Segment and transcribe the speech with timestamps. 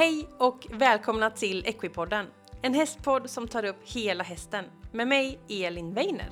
[0.00, 2.26] Hej och välkomna till Equipodden.
[2.62, 4.64] En hästpodd som tar upp hela hästen.
[4.92, 6.30] Med mig, Elin Weiner.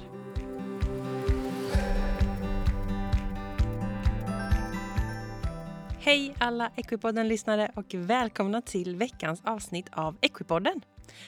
[5.99, 10.81] Hej alla Equipodden-lyssnare och välkomna till veckans avsnitt av Equipodden.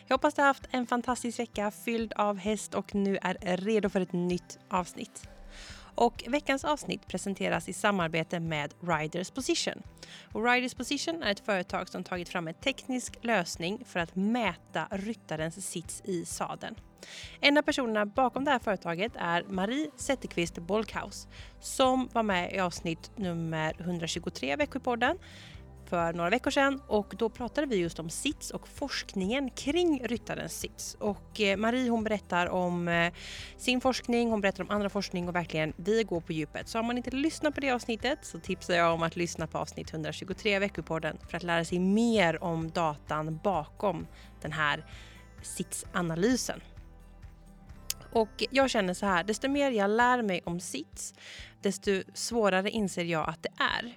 [0.06, 3.88] Jag hoppas du har haft en fantastisk vecka fylld av häst och nu är redo
[3.88, 5.28] för ett nytt avsnitt.
[6.00, 9.82] Och veckans avsnitt presenteras i samarbete med Riders Position.
[10.32, 14.88] Och Riders Position är ett företag som tagit fram en teknisk lösning för att mäta
[14.90, 16.74] ryttarens sits i sadeln.
[17.40, 21.28] En av personerna bakom det här företaget är Marie Zetterqvist Bolkhaus
[21.60, 25.18] som var med i avsnitt nummer 123 av Växjöpodden
[25.90, 30.60] för några veckor sedan och då pratade vi just om sits och forskningen kring ryttarens
[30.60, 30.96] sits.
[31.00, 33.12] Och eh, Marie hon berättar om eh,
[33.56, 36.68] sin forskning, hon berättar om andra forskning och verkligen vi går på djupet.
[36.68, 39.58] Så har man inte lyssnat på det avsnittet så tipsar jag om att lyssna på
[39.58, 44.06] avsnitt 123 av Veckopodden för att lära sig mer om datan bakom
[44.42, 44.84] den här
[45.42, 46.60] sitsanalysen.
[48.12, 51.14] Och jag känner så här, desto mer jag lär mig om sits,
[51.62, 53.96] desto svårare inser jag att det är.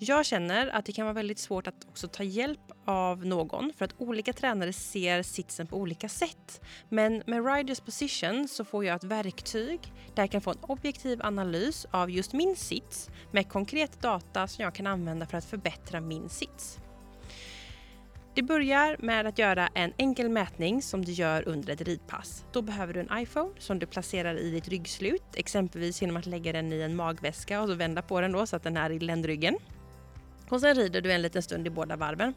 [0.00, 3.84] Jag känner att det kan vara väldigt svårt att också ta hjälp av någon för
[3.84, 6.60] att olika tränare ser sitsen på olika sätt.
[6.88, 9.80] Men med Riders Position så får jag ett verktyg
[10.14, 14.64] där jag kan få en objektiv analys av just min sits med konkret data som
[14.64, 16.78] jag kan använda för att förbättra min sits.
[18.34, 22.44] Det börjar med att göra en enkel mätning som du gör under ett ridpass.
[22.52, 26.52] Då behöver du en iPhone som du placerar i ditt ryggslut, exempelvis genom att lägga
[26.52, 28.98] den i en magväska och så vända på den då så att den är i
[28.98, 29.58] ländryggen.
[30.50, 32.34] Och sen rider du en liten stund i båda varven.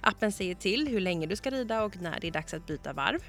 [0.00, 2.92] Appen säger till hur länge du ska rida och när det är dags att byta
[2.92, 3.20] varv.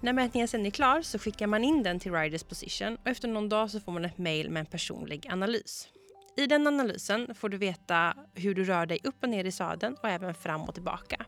[0.00, 3.28] När mätningen sen är klar så skickar man in den till Riders Position och efter
[3.28, 5.88] någon dag så får man ett mail med en personlig analys.
[6.36, 9.96] I den analysen får du veta hur du rör dig upp och ner i sadeln
[10.02, 11.26] och även fram och tillbaka.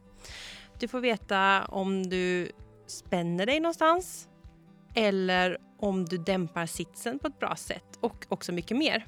[0.78, 2.52] Du får veta om du
[2.86, 4.28] spänner dig någonstans
[4.94, 9.06] eller om du dämpar sitsen på ett bra sätt och också mycket mer.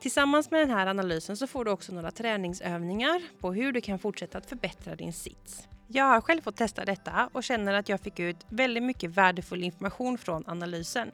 [0.00, 3.98] Tillsammans med den här analysen så får du också några träningsövningar på hur du kan
[3.98, 5.68] fortsätta att förbättra din sits.
[5.86, 9.62] Jag har själv fått testa detta och känner att jag fick ut väldigt mycket värdefull
[9.62, 11.10] information från analysen.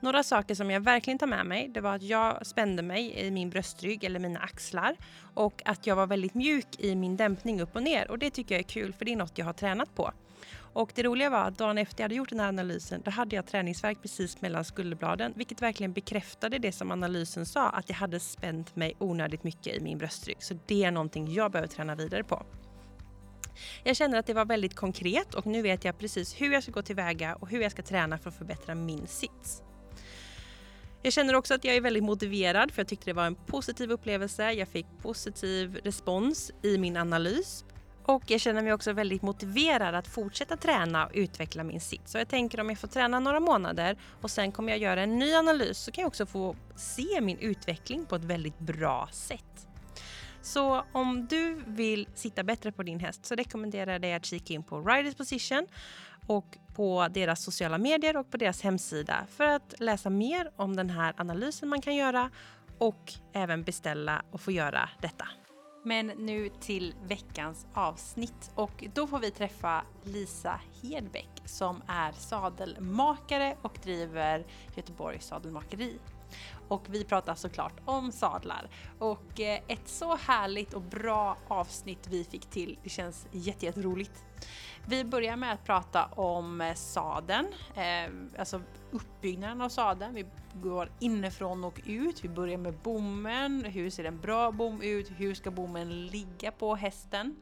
[0.00, 3.30] Några saker som jag verkligen tar med mig, det var att jag spände mig i
[3.30, 4.96] min bröstrygg eller mina axlar
[5.34, 8.54] och att jag var väldigt mjuk i min dämpning upp och ner och det tycker
[8.54, 10.12] jag är kul för det är något jag har tränat på.
[10.72, 13.36] Och det roliga var att dagen efter jag hade gjort den här analysen, då hade
[13.36, 18.20] jag träningsverk precis mellan skulderbladen, vilket verkligen bekräftade det som analysen sa, att jag hade
[18.20, 20.42] spänt mig onödigt mycket i min bröstrygg.
[20.42, 22.46] Så det är någonting jag behöver träna vidare på.
[23.84, 26.72] Jag känner att det var väldigt konkret och nu vet jag precis hur jag ska
[26.72, 29.62] gå tillväga och hur jag ska träna för att förbättra min sits.
[31.02, 33.90] Jag känner också att jag är väldigt motiverad för jag tyckte det var en positiv
[33.90, 34.52] upplevelse.
[34.52, 37.64] Jag fick positiv respons i min analys
[38.04, 42.12] och jag känner mig också väldigt motiverad att fortsätta träna och utveckla min sits.
[42.12, 45.18] Så jag tänker om jag får träna några månader och sen kommer jag göra en
[45.18, 49.66] ny analys så kan jag också få se min utveckling på ett väldigt bra sätt.
[50.42, 54.54] Så om du vill sitta bättre på din häst så rekommenderar jag dig att kika
[54.54, 55.66] in på Riders Position
[56.26, 60.90] och på deras sociala medier och på deras hemsida för att läsa mer om den
[60.90, 62.30] här analysen man kan göra
[62.78, 65.28] och även beställa och få göra detta.
[65.82, 73.56] Men nu till veckans avsnitt och då får vi träffa Lisa Hedbeck som är sadelmakare
[73.62, 74.46] och driver
[74.76, 75.98] Göteborgs sadelmakeri.
[76.68, 78.68] Och vi pratar såklart om sadlar.
[78.98, 82.78] Och eh, ett så härligt och bra avsnitt vi fick till.
[82.82, 84.24] Det känns jätteroligt.
[84.86, 90.14] Vi börjar med att prata om eh, sadeln, eh, alltså uppbyggnaden av sadeln.
[90.14, 92.24] Vi går inifrån och ut.
[92.24, 93.64] Vi börjar med bommen.
[93.64, 95.10] Hur ser en bra bom ut?
[95.16, 97.36] Hur ska bommen ligga på hästen?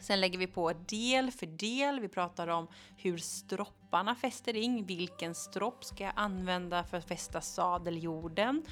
[0.00, 2.00] Sen lägger vi på del för del.
[2.00, 4.86] Vi pratar om hur stropparna fäster in.
[4.86, 8.62] Vilken stropp ska jag använda för att fästa sadeljorden?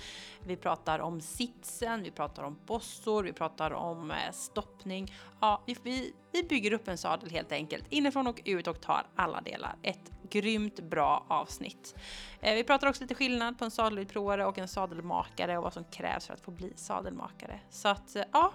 [0.44, 5.14] Vi pratar om sitsen, vi pratar om bossor, vi pratar om eh, stoppning.
[5.40, 9.40] Ja, vi, vi bygger upp en sadel helt enkelt inifrån och ut och tar alla
[9.40, 9.76] delar.
[9.82, 11.94] Ett grymt bra avsnitt.
[12.40, 15.84] Eh, vi pratar också lite skillnad på en sadelutprovare och en sadelmakare och vad som
[15.84, 17.60] krävs för att få bli sadelmakare.
[17.70, 18.52] Så att eh, ja,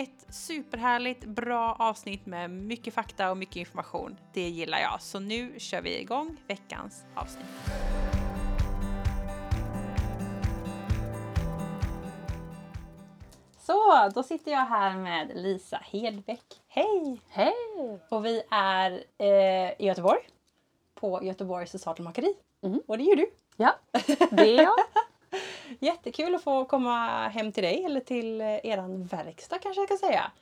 [0.00, 4.16] ett superhärligt, bra avsnitt med mycket fakta och mycket information.
[4.32, 5.02] Det gillar jag.
[5.02, 7.46] Så nu kör vi igång veckans avsnitt.
[13.58, 16.60] Så, då sitter jag här med Lisa Hedbeck.
[16.68, 17.20] Hej!
[17.28, 18.00] Hej!
[18.08, 20.20] Och vi är eh, i Göteborg
[20.94, 22.34] på Göteborgs sadelmakeri.
[22.62, 22.80] Mm.
[22.86, 23.30] Och det gör du.
[23.56, 23.76] Ja,
[24.30, 24.74] det är jag.
[25.78, 30.06] Jättekul att få komma hem till dig eller till eh, eran verkstad kanske jag ska
[30.06, 30.32] säga.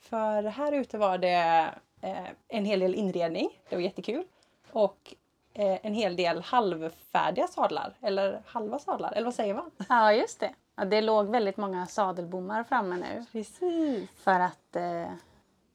[0.00, 1.70] För här ute var det
[2.00, 3.50] eh, en hel del inredning.
[3.68, 4.24] Det var jättekul.
[4.72, 5.14] Och
[5.54, 7.94] eh, en hel del halvfärdiga sadlar.
[8.00, 9.12] Eller halva sadlar.
[9.12, 9.70] Eller vad säger man?
[9.88, 10.54] Ja, just det.
[10.76, 14.10] Ja, det låg väldigt många sadelbommar framme nu Precis.
[14.16, 15.12] för att eh,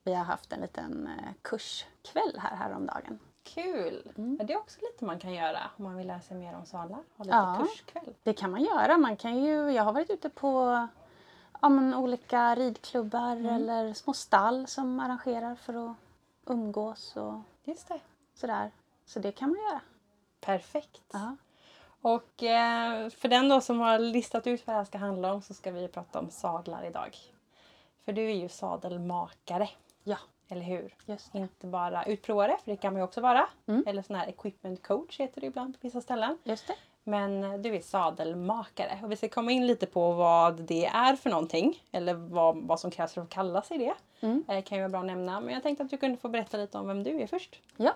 [0.04, 1.10] vi har haft en liten
[1.42, 3.18] kurskväll här häromdagen.
[3.54, 4.12] Kul!
[4.18, 4.36] Mm.
[4.40, 6.66] Ja, det är också lite man kan göra om man vill lära sig mer om
[6.66, 6.98] sadlar.
[7.16, 7.56] Ha lite Ja.
[7.60, 8.14] kurskväll.
[8.22, 8.96] Det kan man göra.
[8.96, 10.86] Man kan ju, jag har varit ute på
[11.62, 15.96] ja, men, olika ridklubbar eller små stall som arrangerar för att
[16.46, 18.00] umgås och Just det.
[18.34, 18.70] sådär.
[19.04, 19.80] Så det kan man göra.
[20.40, 21.02] Perfekt.
[21.12, 21.36] Ja.
[22.00, 25.42] Och eh, för den då som har listat ut vad det här ska handla om
[25.42, 27.16] så ska vi prata om sadlar idag.
[28.04, 29.68] För du är ju sadelmakare,
[30.04, 30.16] Ja,
[30.48, 30.94] eller hur?
[31.32, 33.48] Inte bara utprovare, för det kan man ju också vara.
[33.66, 33.84] Mm.
[33.86, 36.38] Eller sån här equipment coach heter det ibland på vissa ställen.
[36.44, 36.74] Just det.
[37.08, 41.30] Men du är sadelmakare och vi ska komma in lite på vad det är för
[41.30, 41.82] någonting.
[41.92, 43.94] Eller vad, vad som krävs för att kalla sig det.
[44.20, 44.44] Mm.
[44.48, 45.40] Eh, kan ju vara bra att nämna.
[45.40, 47.60] Men jag tänkte att du kunde få berätta lite om vem du är först.
[47.76, 47.94] Ja.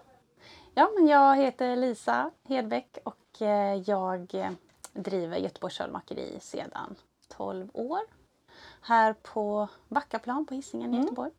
[0.74, 4.50] ja, men jag heter Lisa Hedbeck och eh, jag eh,
[4.92, 6.96] driver Göteborgs Sadelmakeri sedan
[7.28, 8.00] 12 år.
[8.82, 11.30] Här på Backaplan på Hisingen i Göteborg.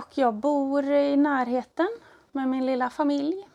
[0.00, 1.88] Och jag bor i närheten
[2.32, 3.48] med min lilla familj.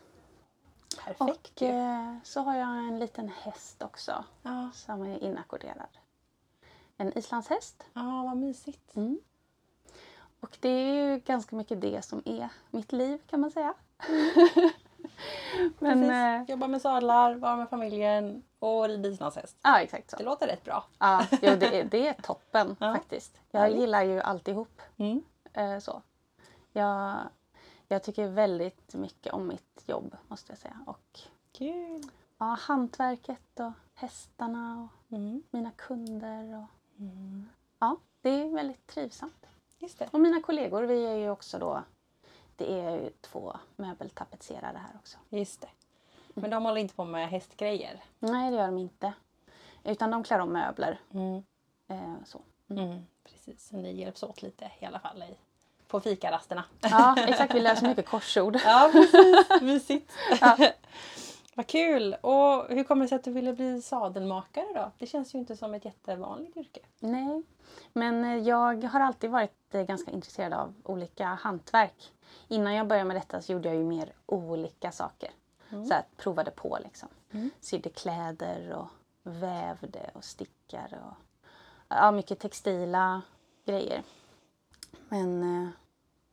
[1.05, 5.87] Perfekt Och eh, så har jag en liten häst också Ja, som är inackorderad.
[6.97, 7.83] En islandshäst.
[7.93, 8.95] ja, vad mysigt.
[8.95, 9.19] Mm.
[10.39, 13.73] Och det är ju ganska mycket det som är mitt liv kan man säga.
[15.79, 16.11] Men Precis.
[16.11, 19.57] eh, Jobba med sadlar, vara med familjen och rida islandshäst.
[19.63, 20.17] ja, exakt så.
[20.17, 20.83] Det låter rätt bra.
[20.99, 22.93] Ja, jo, det, är, det är toppen Ja.
[22.93, 23.41] faktiskt.
[23.51, 23.79] Jag Härligt.
[23.79, 24.81] gillar ju alltihop.
[24.97, 25.21] Mm.
[25.53, 26.01] Eh, så.
[26.75, 27.27] Jag,
[27.87, 30.79] jag tycker väldigt mycket om mitt jobb måste jag säga.
[30.87, 31.19] Och
[31.51, 32.01] Kul!
[32.37, 35.43] ja, hantverket och hästarna och Mm.
[35.51, 36.55] mina kunder.
[36.57, 37.49] Och, Mm.
[37.79, 39.45] ja, det är väldigt trivsamt.
[39.79, 40.09] Just det.
[40.11, 41.83] Och mina kollegor, vi är ju också då,
[42.55, 45.17] det är ju två möbeltapetserare här också.
[45.29, 45.69] Just det.
[46.33, 48.03] Men de håller inte på med hästgrejer.
[48.19, 49.13] Nej, det gör de inte.
[49.83, 50.99] Utan de klär om möbler.
[51.13, 51.43] Mm.
[51.87, 52.41] Eh, så.
[52.69, 53.05] Mm.
[53.23, 55.37] Precis, så ni hjälps åt lite i alla fall i,
[55.87, 56.63] på fikarasterna.
[56.81, 57.55] Ja, exakt.
[57.55, 58.59] Vi läser mycket korsord.
[58.65, 59.61] Ja, precis.
[59.61, 60.11] Mysigt.
[60.41, 60.57] Ja.
[61.55, 62.13] Vad kul!
[62.21, 64.91] Och hur kommer det sig att du ville bli sadelmakare då?
[64.97, 66.79] Det känns ju inte som ett jättevanligt yrke.
[66.99, 67.43] Nej,
[67.93, 72.13] men eh, jag har alltid varit eh, ganska intresserad av olika hantverk.
[72.47, 75.29] Innan jag började med detta så gjorde jag ju mer olika saker.
[75.69, 77.09] Så här, provade på liksom.
[77.31, 77.49] Mm.
[77.61, 78.87] Sydde kläder och
[79.23, 81.15] vävde och stickade och
[81.87, 83.21] ja, mycket textila
[83.65, 84.03] grejer.
[85.09, 85.69] Men, eh,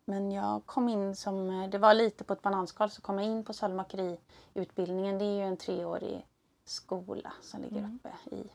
[0.05, 3.27] men jag kom in som, eh, det var lite på ett bananskal, så kom jag
[3.27, 5.19] in på sadelmakeriutbildningen.
[5.19, 6.27] Det är ju en treårig
[6.65, 8.51] skola som ligger uppe i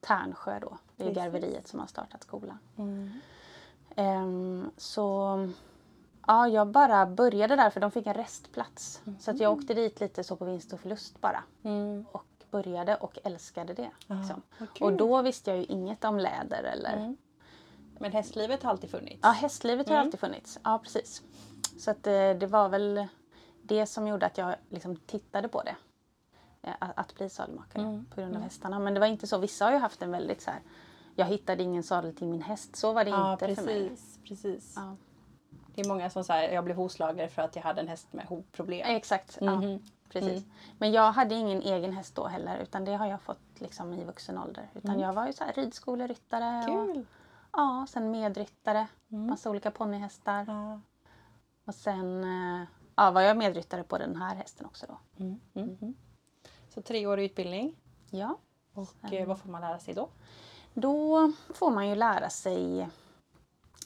[0.00, 0.78] Tärnsjö då.
[0.96, 1.22] Det är Precis.
[1.22, 2.58] garveriet som har startat skolan.
[2.76, 3.10] Mm.
[3.96, 5.38] Ehm, så
[6.26, 9.02] ja, jag bara började där för de fick en restplats.
[9.20, 11.42] Så att jag åkte dit lite så på vinst och förlust bara.
[11.62, 12.04] Mm.
[12.12, 13.90] Och började och älskade det.
[14.06, 14.42] Liksom.
[14.58, 14.86] vad kul.
[14.86, 17.16] Och då visste jag ju inget om läder eller...
[17.96, 18.02] Mm.
[18.02, 19.18] Men hästlivet har alltid funnits.
[19.22, 20.06] Ja, hästlivet har Mm.
[20.06, 20.58] alltid funnits.
[20.64, 21.22] Ja, precis.
[21.78, 23.06] Så att eh, det var väl
[23.62, 25.76] det som gjorde att jag liksom tittade på det.
[26.62, 28.06] Eh, Att, att bli sadelmakare Mm.
[28.14, 28.78] på grund av hästarna.
[28.78, 29.38] Men det var inte så.
[29.38, 30.60] Vissa har ju haft en väldigt så här...
[31.16, 32.76] Jag hittade ingen sadel till min häst.
[32.76, 33.88] Så var det Ja, inte för mig.
[33.88, 34.18] precis.
[34.28, 34.72] precis.
[34.76, 34.96] Ja.
[35.74, 38.24] Det är många som säger jag blev hovslagare för att jag hade en häst med
[38.26, 38.96] hovproblem.
[38.96, 39.38] Exakt.
[39.40, 39.82] Ja, Mhm.
[40.08, 40.44] precis.
[40.78, 42.58] Men jag hade ingen egen häst då heller.
[42.58, 44.70] Utan det har jag fått liksom i vuxen ålder.
[44.74, 46.58] Utan jag var ju så här ridskoleryttare.
[46.72, 47.06] Och, Kul!
[47.56, 48.86] Ja, sen medryttare.
[49.12, 49.26] Mm.
[49.26, 50.44] Massa olika ponnyhästar.
[50.48, 50.80] Ja.
[51.64, 54.98] Och sen eh, ja, var jag medryttare på den här hästen också då.
[55.24, 55.40] Mm.
[55.54, 55.78] Mm.
[55.80, 55.94] Mm.
[56.68, 57.76] Så treårig utbildning.
[58.10, 58.38] Ja.
[58.74, 60.08] Och eh, vad får man lära sig då?
[60.74, 62.88] Då får man ju lära sig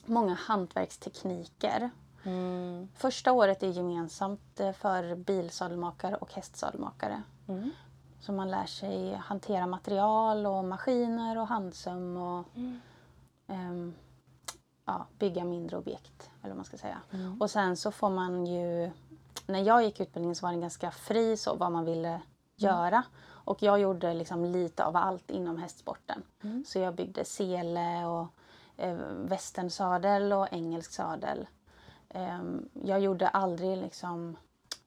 [0.07, 1.91] många hantverkstekniker.
[2.25, 2.89] Mm.
[2.95, 7.23] Första året är gemensamt eh, för bilsadelmakare och hästsadelmakare.
[7.49, 7.71] Mm.
[8.21, 12.81] Så man lär sig hantera material och maskiner och handsöm och Mm.
[13.49, 13.95] Ehm,
[14.85, 16.31] ja, bygga mindre objekt.
[16.41, 17.01] Eller vad man ska säga.
[17.11, 17.41] Mm.
[17.41, 18.91] Och sen så får man ju...
[19.47, 22.21] När jag gick utbildningen så var den ganska fri så vad man ville
[22.57, 23.03] göra.
[23.27, 26.23] Och jag gjorde liksom lite av allt inom hästsporten.
[26.43, 26.65] Mm.
[26.65, 28.27] Så jag byggde sele och
[28.77, 31.47] eh, västernsadel och engelsk sadel.
[32.09, 34.37] Ehm, jag gjorde aldrig liksom...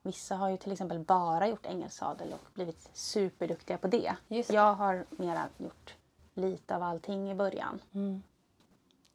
[0.03, 4.15] Vissa har ju till exempel bara gjort engelsk sadel och blivit superduktiga på det.
[4.27, 4.49] Det.
[4.49, 5.95] Jag har mera gjort
[6.33, 7.81] lite av allting i början.
[7.93, 8.23] Mm.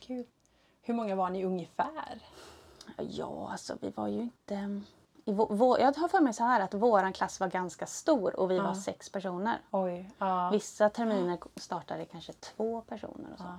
[0.06, 0.24] Kul.
[0.82, 2.20] Hur många var ni ungefär?
[2.96, 4.80] Ja, alltså vi var ju inte...
[5.24, 8.36] I vå, vå, jag har för mig så här att våran klass var ganska stor
[8.40, 8.74] och vi var Ja.
[8.74, 9.60] sex personer.
[9.70, 10.10] Oj.
[10.18, 10.50] Ja.
[10.52, 13.44] Vissa terminer startade kanske två personer och så.
[13.44, 13.58] ja.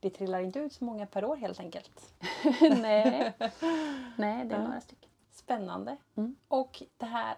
[0.00, 2.14] det trillar inte ut så många per år helt enkelt.
[2.60, 3.32] Nej.
[4.16, 5.10] Nej, det är några stycken.
[5.30, 5.96] Spännande.
[6.16, 6.36] Mm.
[6.48, 7.36] Och det här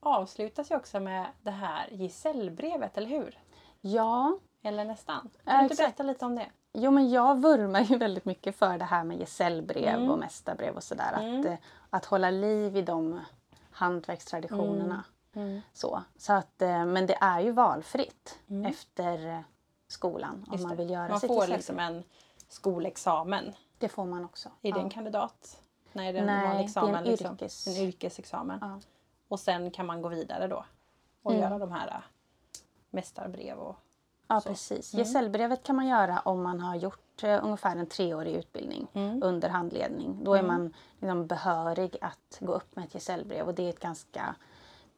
[0.00, 3.38] avslutas ju också med det här gesällbrevet, eller hur?
[3.80, 5.30] Ja, Eller nästan.
[5.44, 6.46] Kan du inte berätta lite om det?
[6.72, 10.10] Jo, men jag vurmar ju väldigt mycket för det här med gesällbrev Mm.
[10.10, 11.12] och mästarbrev och sådär.
[11.20, 11.40] Mm.
[11.40, 11.54] Att, eh,
[11.90, 13.20] att hålla liv i de
[13.70, 15.04] hantverkstraditionerna.
[15.72, 18.66] Så, så att, eh, men det är ju valfritt Mm.
[18.70, 19.40] efter eh,
[19.88, 21.56] skolan om man vill göra Man sitt får gesällbrev.
[21.58, 22.04] liksom en
[22.48, 23.52] skolexamen.
[23.78, 24.48] Det får man också.
[24.62, 24.84] Är det ja.
[24.84, 25.60] en kandidat?
[25.92, 26.94] Nej, är det en Nej, vanlig det är examen.
[26.94, 27.36] en liksom.
[27.36, 28.58] yrkes- En yrkesexamen.
[28.62, 28.80] Ja.
[29.28, 30.64] Och sen kan man gå vidare då
[31.22, 31.42] och Mm.
[31.42, 31.94] göra de här äh,
[32.90, 33.76] mästarbrev och
[34.32, 34.48] Ja, Så.
[34.48, 34.94] precis.
[34.94, 35.04] Mm.
[35.06, 39.22] Gesällbrevet kan man göra om man har gjort eh, ungefär en treårig utbildning Mm.
[39.22, 40.24] under handledning.
[40.24, 40.52] Då är Mm.
[40.54, 44.34] man liksom behörig att gå upp med ett gesällbrev och det är ett ganska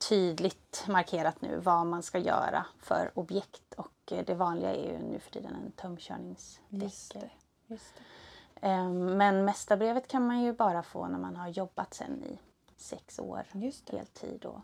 [0.09, 4.99] tydligt markerat nu vad man ska göra för objekt och eh, det vanliga är ju
[4.99, 7.23] nu för tiden en Just tömkörningsdäck.
[7.23, 7.31] det.
[7.75, 8.67] Just det.
[8.67, 12.39] Ehm, Men mästarbrevet kan man ju bara få när man har jobbat sen i
[12.77, 14.45] sex år Just heltid.
[14.45, 14.61] Och,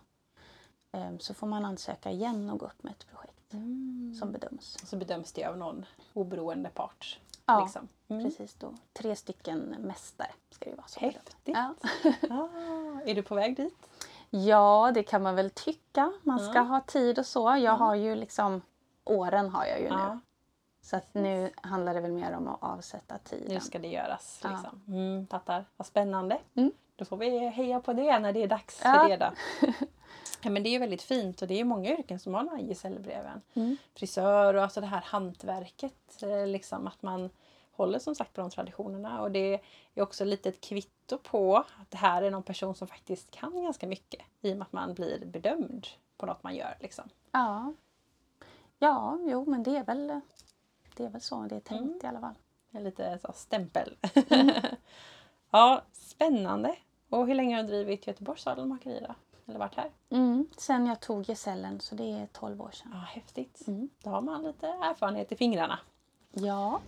[0.93, 4.14] ehm, så får man ansöka igen och gå upp med ett projekt Mm.
[4.19, 4.76] som bedöms.
[4.83, 7.21] Och så bedöms det av någon oberoende part.
[7.47, 7.88] Ja, liksom.
[8.09, 8.25] mm.
[8.25, 8.75] Precis då.
[8.93, 10.87] Tre stycken mästare ska det vara.
[10.87, 11.37] Som Häftigt.
[11.45, 11.75] Ja.
[12.31, 12.49] Ah,
[13.07, 13.75] är du på väg dit?
[14.31, 16.12] ja, det kan man väl tycka.
[16.23, 16.61] Man ska Ja.
[16.62, 17.57] ha tid och så.
[17.57, 18.62] Jag har ju liksom
[19.05, 19.95] åren har jag ju nu.
[19.95, 20.19] Ja,
[20.83, 23.55] Så att nu handlar det väl mer om att avsätta tiden.
[23.55, 24.40] nu ska det göras.
[24.45, 24.50] Ja.
[24.50, 24.83] Liksom.
[24.88, 25.64] Mm, fattar.
[25.76, 26.38] Vad spännande.
[26.55, 26.73] Mm.
[26.97, 28.93] Då får vi heja på det när det är dags Ja.
[28.93, 29.17] för det.
[29.17, 29.33] Då.
[30.43, 32.59] Ja, men det är ju väldigt fint och det är många yrken som har här
[32.59, 33.41] gesällbreven.
[33.55, 33.77] Mm.
[33.95, 36.23] Frisör och alltså det här hantverket.
[36.23, 37.31] eh, Liksom att man
[37.73, 39.23] håller som sagt på de traditionerna.
[39.23, 39.61] Och det
[39.95, 43.63] är också lite ett kvitto på att det här är någon person som faktiskt kan
[43.63, 44.21] ganska mycket.
[44.41, 46.77] I och med att man blir bedömd på något man gör.
[46.81, 47.09] Liksom.
[47.33, 47.73] Ja.
[48.79, 50.21] Ja, jo men det är väl,
[50.97, 51.99] det är väl så det är tänkt Mm.
[52.03, 52.35] i alla fall.
[52.83, 53.97] Lite så stämpel.
[54.31, 54.51] Mm.
[55.51, 56.77] ja, spännande.
[57.09, 59.15] Och hur länge har du drivit Göteborgs sadelmakeri då?
[59.49, 59.90] Eller varit här?
[60.11, 60.49] Mm.
[60.57, 62.90] Sen jag tog gesällen så det är 12 år sedan.
[62.93, 63.69] Ja, häftigt.
[63.69, 63.88] Mm.
[64.02, 65.78] Då har man lite erfarenhet i fingrarna.
[66.33, 66.81] Ja.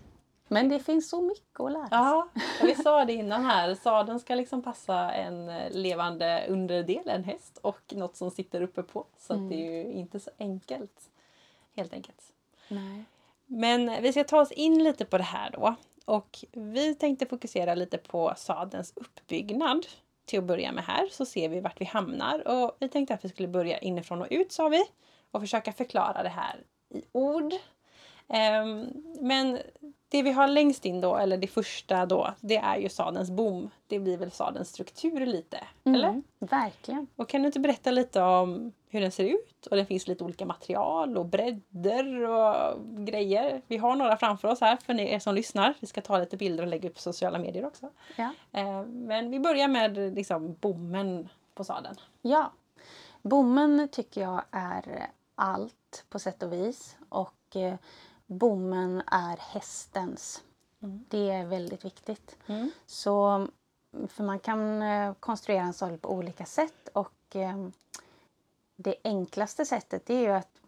[0.48, 1.98] Men det finns så mycket att lära sig.
[1.98, 2.28] Ja,
[2.62, 3.74] vi sa det innan här.
[3.74, 9.06] Sadeln ska liksom passa en levande underdel, en häst, och något som sitter uppe på.
[9.18, 11.10] Så att det är ju inte så enkelt.
[11.76, 12.22] Helt enkelt.
[12.68, 13.04] Nej.
[13.46, 15.74] Men vi ska ta oss in lite på det här då.
[16.04, 19.86] Och vi tänkte fokusera lite på sadelns uppbyggnad.
[20.30, 22.48] Till att börja med här så ser vi vart vi hamnar.
[22.48, 24.82] Och vi tänkte att vi skulle börja inifrån och ut sa vi.
[25.30, 27.52] Och försöka förklara det här i ord.
[28.28, 28.86] Ehm,
[29.20, 29.58] men
[30.10, 33.70] det vi har längst in då, eller det första då, det är ju sadelns bom.
[33.86, 36.08] Det blir väl sadelns struktur lite, eller?
[36.08, 36.22] Mm.
[36.38, 37.06] Verkligen.
[37.16, 39.66] Och kan du inte berätta lite om hur den ser ut?
[39.66, 43.62] Och det finns lite olika material och bredder och grejer.
[43.66, 45.74] Vi har några framför oss här för er som lyssnar.
[45.80, 47.90] Vi ska ta lite bilder och lägga upp på sociala medier också.
[48.16, 48.30] Ja.
[48.52, 51.96] Eh, Men vi börjar med liksom bommen på sadeln.
[52.22, 52.52] Ja.
[53.22, 56.96] Bommen tycker jag är allt på sätt och vis.
[57.08, 57.74] Och eh,
[58.30, 60.42] bommen är hästens.
[60.82, 61.04] Mm.
[61.08, 62.36] Det är väldigt viktigt.
[62.46, 62.70] Mm.
[62.86, 63.46] Så,
[64.08, 67.68] för man kan eh, konstruera en sadel på olika sätt och eh,
[68.76, 70.58] det enklaste sättet är ju att,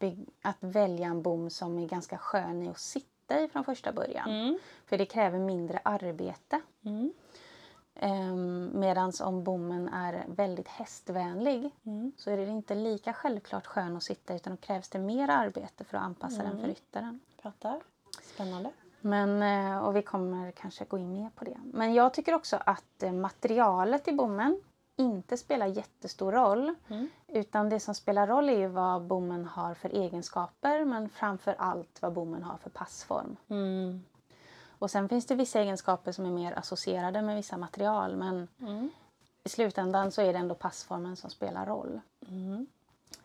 [0.43, 4.31] att välja en bom som är ganska skön i att sitta i från första början.
[4.31, 4.59] Mm.
[4.87, 6.61] För det kräver mindre arbete.
[6.85, 7.13] Mm.
[8.73, 12.13] Medan om bommen är väldigt hästvänlig Mm.
[12.17, 15.85] så är det inte lika självklart skön att sitta utan då krävs det mer arbete
[15.85, 17.21] för att anpassa den för ryttaren.
[17.43, 17.81] Fattar.
[18.23, 18.71] Spännande.
[19.01, 21.59] Men, eh, och vi kommer kanske gå in mer på det.
[21.65, 24.61] Men jag tycker också att eh, materialet i bommen
[24.97, 26.75] inte spelar jättestor roll.
[26.89, 27.09] Mm.
[27.29, 32.03] Utan det som spelar roll är ju vad bommen har för egenskaper men framför allt
[32.03, 33.37] vad bommen har för passform.
[33.49, 34.05] Mm.
[34.79, 38.91] Och sen finns det vissa egenskaper som är mer associerade med vissa material men Mm.
[39.45, 42.01] i slutändan så är det ändå passformen som spelar roll.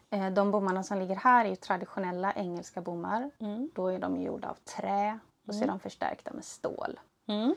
[0.09, 0.25] Mm.
[0.25, 3.31] Eh, De bommarna som ligger här är traditionella engelska bommar.
[3.39, 3.69] Mm.
[3.75, 6.99] Då är de gjorda av trä och så är de förstärkta med stål.
[7.27, 7.55] Mm.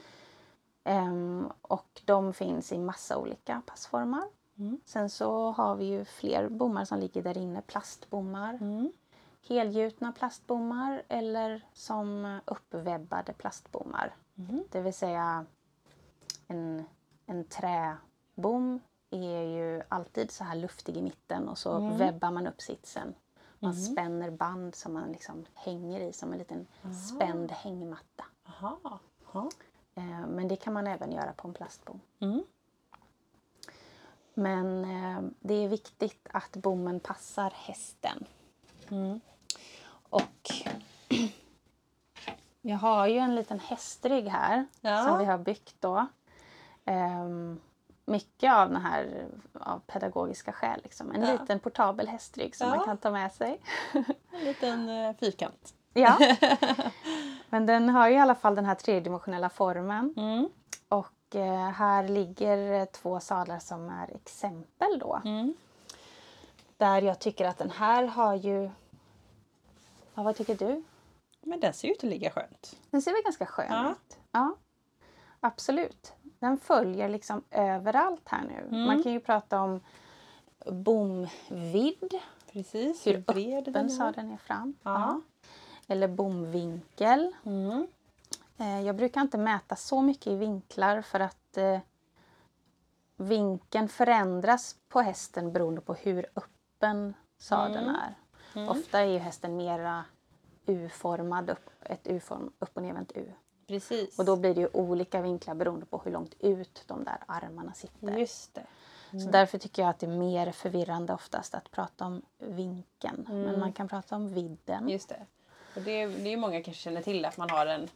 [0.85, 4.25] Ehm, och de finns i massa olika passformar.
[4.59, 4.80] Mm.
[4.85, 7.62] Sen så har vi ju fler bommar som ligger där inne.
[7.62, 8.92] Plastbommar, Mm.
[9.49, 14.14] helgjutna plastbommar eller som uppwebbade plastbommar.
[14.38, 14.64] Mm.
[14.71, 15.47] Det vill säga
[16.49, 16.85] en,
[17.26, 18.80] en träbom
[19.11, 21.97] är ju alltid så här luftig i mitten och så Mm.
[21.99, 23.14] webbar man upp sitsen.
[23.59, 23.83] Man Mm.
[23.85, 26.67] spänner band som man liksom hänger i som en liten
[27.09, 28.25] spänd hängmatta.
[28.47, 28.79] Aha.
[29.33, 29.49] Ja.
[29.95, 32.00] Eh, Men det kan man även göra på en plastbom.
[32.19, 32.43] Mm.
[34.35, 38.25] Men eh, det är viktigt att bommen passar hästen.
[38.90, 39.21] Mm.
[40.11, 40.50] Och
[42.61, 45.05] jag har ju en liten hästrygg här Ja.
[45.05, 46.07] som vi har byggt då.
[46.85, 47.61] Ehm,
[48.11, 49.26] mycket av den här
[49.61, 50.81] av pedagogiska skäl.
[50.83, 51.11] Liksom.
[51.12, 51.33] En Ja.
[51.33, 52.76] liten portabel hästrygg som Ja.
[52.76, 53.61] man kan ta med sig.
[54.33, 55.75] En liten eh, fyrkant.
[55.93, 56.19] Ja.
[57.50, 60.14] Men den har ju i alla fall den här tredimensionella formen.
[60.17, 60.49] Mm.
[60.88, 65.21] Och eh, här ligger eh, två sadlar som är exempel då.
[65.25, 65.55] Mm.
[66.76, 68.71] Där jag tycker att den här har ju...
[70.14, 70.83] Ja, vad tycker du?
[71.40, 72.76] Men den ser ut att ligga skönt.
[72.90, 73.95] Den ser väl ganska skön Ja.
[74.33, 74.57] Ja,
[75.40, 76.12] absolut.
[76.41, 78.69] Den följer liksom överallt här nu.
[78.69, 78.87] Mm.
[78.87, 79.81] Man kan ju prata om
[80.67, 82.15] bomvidd,
[82.53, 83.07] Precis.
[83.07, 83.89] hur bred öppen den är.
[83.89, 84.75] sadeln är fram.
[84.83, 85.21] Ja.
[85.87, 87.35] Eller bomvinkel.
[87.45, 87.87] Mm.
[88.59, 91.79] Eh, Jag brukar inte mäta så mycket i vinklar för att eh,
[93.17, 97.95] vinkeln förändras på hästen beroende på hur öppen sadeln Mm.
[97.97, 98.15] är.
[98.55, 98.69] Mm.
[98.69, 100.05] Ofta är ju hästen mera
[100.67, 103.33] U-formad, upp, ett U-form, upp och nervänt U.
[103.71, 104.19] Precis.
[104.19, 107.73] Och då blir det ju olika vinklar beroende på hur långt ut de där armarna
[107.73, 108.19] sitter.
[108.19, 108.67] Just det.
[109.11, 113.27] Så därför tycker jag att det är mer förvirrande oftast att prata om vinkeln.
[113.31, 113.43] Mm.
[113.43, 114.89] Men man kan prata om vidden.
[114.89, 115.27] Just det.
[115.77, 117.89] Och det, det är många kanske känner till att man har en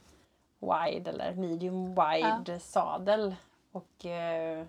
[0.60, 3.34] wide eller medium wide sadel.
[3.72, 4.66] Och eh,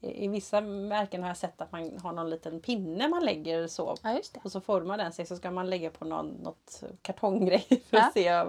[0.00, 3.96] i, vissa märken har jag sett att man har någon liten pinne man lägger så.
[4.02, 4.18] Ja.
[4.42, 8.06] Och så formar den sig så ska man lägga på någon, något kartonggrej för Ja.
[8.06, 8.44] att se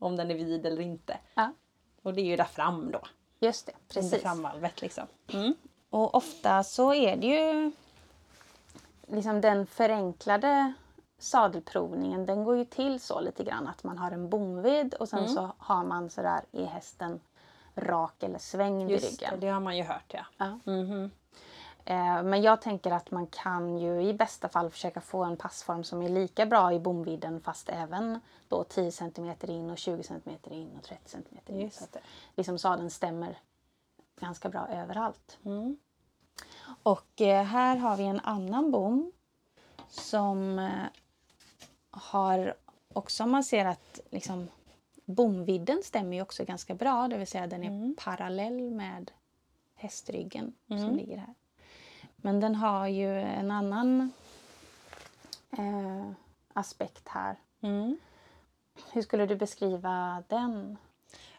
[0.00, 1.18] om, den är vid eller inte.
[1.34, 1.52] Ja,
[2.02, 3.00] Och det är ju där fram då.
[3.38, 3.72] just det.
[3.72, 4.22] Under Precis.
[4.22, 5.06] framvalvet liksom.
[5.32, 5.54] Mm.
[5.90, 7.72] Och ofta så är det ju
[9.06, 10.72] liksom den förenklade
[11.18, 15.18] sadelprovningen den går ju till så lite grann att man har en bomvidd och sen
[15.18, 15.30] Mm.
[15.34, 17.20] så har man sådär är hästen
[17.74, 19.40] rak eller svängd i Just det, ryggen.
[19.40, 20.24] det har man ju hört ja.
[20.36, 20.58] Ja.
[20.72, 21.04] Mhm.
[21.04, 21.10] Eh,
[22.24, 26.02] Men jag tänker att man kan ju i bästa fall försöka få en passform som
[26.02, 30.70] är lika bra i bomvidden fast även då 10 cm in och 20 cm in
[30.78, 31.24] och 30 cm
[31.60, 31.70] in.
[31.70, 32.00] Så att det.
[32.36, 33.38] liksom sadeln stämmer
[34.20, 35.38] ganska bra överallt.
[35.44, 35.76] Mm.
[36.82, 39.12] Och eh, här har vi en annan bom
[39.88, 40.70] som eh,
[41.90, 42.54] har
[42.92, 44.48] också man ser att liksom,
[45.04, 47.08] bomvidden stämmer ju också ganska bra.
[47.08, 47.96] Det vill säga den är Mm.
[47.98, 49.10] parallell med
[49.74, 50.96] hästryggen som Mm.
[50.96, 51.34] ligger här.
[52.22, 54.12] Men den har ju en annan
[55.58, 56.10] eh,
[56.52, 57.36] aspekt här.
[57.62, 57.98] Mm.
[58.92, 60.78] Hur skulle du beskriva den?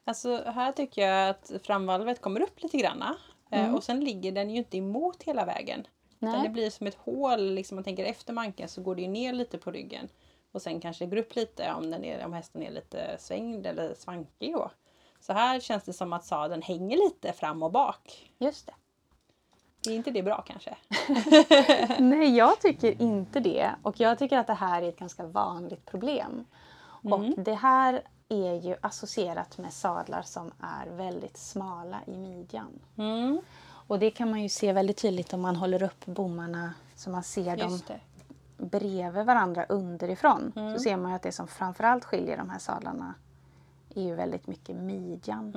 [0.04, 3.15] Alltså här tycker jag att framvalvet kommer upp lite granna.
[3.52, 3.76] Eh, Mm.
[3.76, 5.88] Och sen ligger den ju inte emot hela vägen.
[6.20, 6.50] Utan det Nej.
[6.50, 9.72] blir som ett hål, liksom man tänker efter manken så går det ner lite på
[9.72, 10.08] ryggen.
[10.52, 13.94] Och sen kanske går upp lite om, den är, om hästen är lite svängd eller
[13.94, 14.72] svankig då.
[15.20, 18.32] Så här känns det som att sadeln hänger lite fram och bak.
[18.38, 18.74] Just det.
[19.88, 20.76] Är inte det bra kanske?
[22.04, 23.72] Nej, jag tycker inte det.
[23.84, 26.46] Och jag tycker att det här är ett ganska vanligt problem.
[27.04, 27.13] Mm.
[27.13, 32.80] Och det här är ju associerat med sadlar som är väldigt smala i midjan.
[32.98, 33.41] Mm,
[33.88, 37.24] Och det kan man ju se väldigt tydligt om man håller upp bommarna så man
[37.24, 37.80] ser dem
[38.58, 40.54] bredvid varandra underifrån.
[40.56, 40.74] Mm.
[40.74, 43.13] Så ser man ju att det som framförallt skiljer de här sadlarna
[43.96, 45.52] är ju väldigt mycket midjan.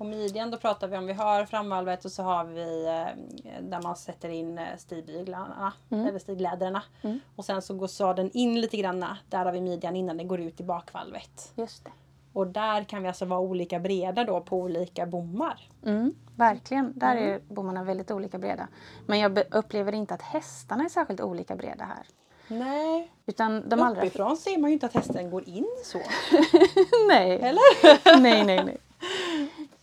[0.00, 0.12] Mm.
[0.12, 3.82] På midjan då pratar vi om vi har framvalvet och så har vi eh, där
[3.82, 6.82] man sätter in eh, stigbyglarna eller stigläderna.
[7.02, 7.20] Mm.
[7.36, 9.18] Och sen så går sadeln in lite granna.
[9.28, 11.52] Där har vi midjan innan den går ut i bakvalvet.
[11.54, 11.90] Just det.
[12.32, 15.68] Och där kan vi alltså vara olika breda då på olika bommar.
[15.84, 16.92] Mm, verkligen.
[16.98, 18.68] Där är bommarna väldigt olika breda.
[19.06, 22.06] Men jag upplever inte att hästarna är särskilt olika breda här.
[22.48, 24.00] Nej, Utan de allra...
[24.00, 25.98] uppifrån ser man ju inte att hästen går in så.
[27.08, 27.40] nej.
[27.42, 28.20] Eller?
[28.20, 28.78] nej, nej, nej.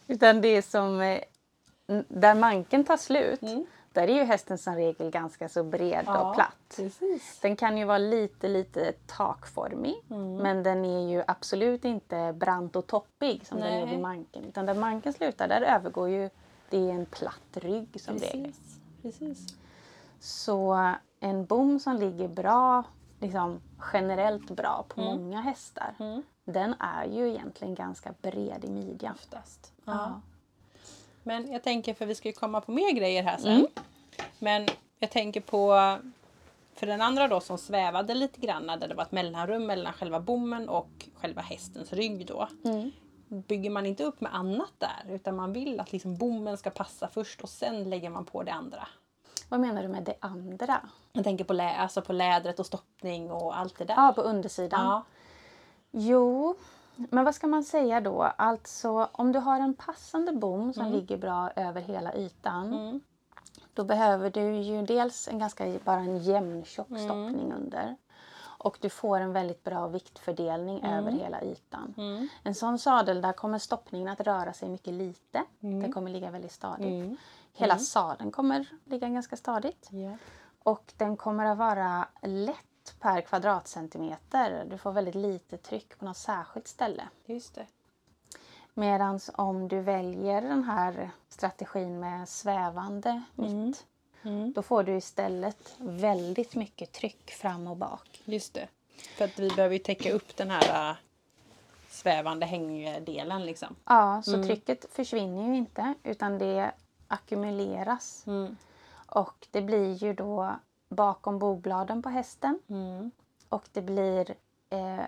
[0.07, 1.21] Utan det är som eh,
[2.07, 3.41] där manken tar slut.
[3.41, 3.65] Mm.
[3.93, 6.73] Där är ju hästen som regel ganska så bred och platt.
[6.77, 7.39] precis.
[7.41, 9.95] Den kan ju vara lite, lite takformig.
[10.09, 10.35] Mm.
[10.37, 13.89] Men den är ju absolut inte brant och toppig som den är Nej.
[13.89, 14.43] vid manken.
[14.45, 16.29] Utan där manken slutar, där övergår ju
[16.69, 18.43] det är en platt rygg som regel.
[18.43, 18.79] Precis.
[19.01, 19.55] precis.
[20.19, 22.83] Så en bom som ligger bra,
[23.19, 23.61] liksom
[23.93, 25.17] generellt bra på Mm.
[25.17, 25.95] många hästar.
[26.45, 29.13] Den är ju egentligen ganska bred i midjan.
[29.13, 29.73] Oftast.
[29.85, 30.21] Ja.
[31.23, 33.51] Men jag tänker, för vi ska ju komma på mer grejer här sen.
[33.51, 33.67] Mm.
[34.39, 34.67] Men
[34.99, 35.67] jag tänker på,
[36.75, 40.19] för den andra då som svävade lite grann där det var ett mellanrum mellan själva
[40.19, 42.47] bommen och själva hästens rygg då.
[42.65, 42.91] Mm.
[43.27, 47.07] Bygger man inte upp med annat där utan man vill att liksom bommen ska passa
[47.07, 48.87] först och sen lägger man på det andra.
[49.49, 50.81] Vad menar du med det andra?
[51.13, 53.95] Jag tänker på, lä alltså på lädret och stoppning och allt det där.
[53.95, 54.85] Ja, på undersidan.
[54.85, 55.03] Ja.
[55.97, 56.55] Jo,
[56.95, 58.21] men vad ska man säga då?
[58.23, 62.73] Alltså om du har en passande bom som ligger bra över hela ytan.
[62.73, 62.99] Mm.
[63.73, 67.95] Då behöver du ju dels en ganska bara en jämn tjock stoppning under.
[68.57, 70.91] och du får en väldigt bra viktfördelning Mm.
[70.93, 71.93] över hela ytan.
[72.43, 75.43] En sån sadel, där kommer stoppningen att röra sig mycket lite.
[75.59, 77.03] Den kommer ligga väldigt stadigt.
[77.05, 77.17] Mm.
[77.53, 79.89] Hela sadeln kommer ligga ganska stadigt.
[79.91, 80.17] Ja.
[80.63, 82.55] Och den kommer att vara lätt
[82.99, 84.65] per kvadratcentimeter.
[84.69, 87.03] Du får väldigt lite tryck på något särskilt ställe.
[87.25, 87.65] Just det.
[88.73, 93.85] Medan om du väljer den här strategin med svävande mitt,
[94.23, 94.53] Mm.
[94.53, 98.21] då får du istället väldigt mycket tryck fram och bak.
[98.25, 98.67] Just det.
[99.17, 100.95] För att vi behöver ju täcka upp den här äh,
[101.89, 103.75] svävande hängdelen liksom.
[103.85, 106.71] Ja, så trycket försvinner ju inte utan det
[107.07, 108.23] ackumuleras.
[108.27, 108.57] Mm.
[109.07, 110.55] Och det blir ju då
[110.95, 113.11] bakom bogbladen på hästen Mm.
[113.49, 114.35] och det blir
[114.69, 115.03] eh,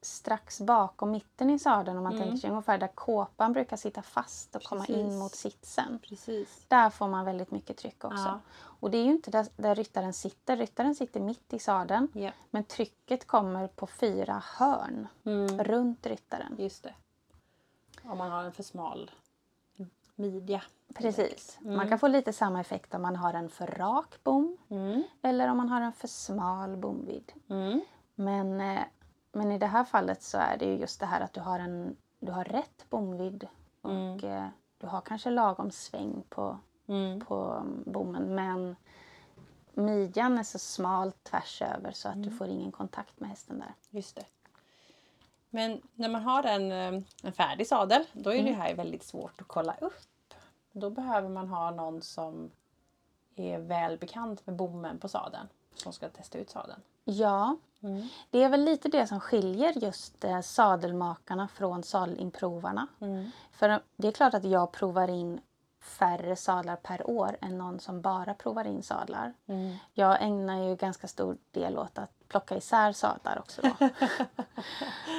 [0.00, 4.56] strax bakom mitten i sadeln om man tänker sig ungefär där kåpan brukar sitta fast
[4.56, 5.18] och komma in Precis.
[5.18, 5.98] mot sitsen.
[6.08, 6.64] Precis.
[6.68, 8.16] Där får man väldigt mycket tryck också.
[8.24, 8.40] Ja.
[8.80, 10.56] Och det är ju inte där, där ryttaren sitter.
[10.56, 12.08] Ryttaren sitter mitt i sadeln.
[12.14, 12.30] Ja.
[12.50, 15.64] Men trycket kommer på fyra hörn Mm.
[15.64, 16.54] runt ryttaren.
[16.58, 16.94] Just det.
[18.04, 19.10] Om man har en för smal
[20.14, 20.62] midja.
[20.94, 21.58] Precis.
[21.62, 25.02] Man kan få lite samma effekt om man har en för rak bom Mm.
[25.22, 27.32] eller om man har en för smal bomvidd.
[27.50, 27.80] Mm.
[28.14, 28.82] Men, eh,
[29.32, 31.58] men i det här fallet så är det ju just det här att du har,
[31.58, 33.48] en, du har rätt bomvidd
[33.80, 34.46] och eh,
[34.78, 37.20] du har kanske lagom sväng på, Mm.
[37.20, 38.76] på mm, bommen men
[39.74, 43.74] midjan är så smalt tvärs över så att du får ingen kontakt med hästen där.
[43.90, 44.24] Just det.
[45.54, 49.40] Men när man har en, eh, en färdig sadel, då är det här väldigt svårt
[49.40, 50.34] att kolla upp.
[50.72, 52.50] Då behöver man ha någon som
[53.36, 55.46] är väl bekant med bommen på sadeln.
[55.74, 56.80] Som ska testa ut sadeln.
[57.04, 58.08] Ja, Mm.
[58.30, 62.86] det är väl lite det som skiljer just eh, sadelmakarna från sadelinprovarna.
[63.00, 63.30] Mm.
[63.52, 65.40] För det är klart att jag provar in
[65.80, 69.34] färre sadlar per år än någon som bara provar in sadlar.
[69.46, 69.76] Mm.
[69.92, 73.68] Jag ägnar ju ganska stor del åt att plocka isär sadlar också då.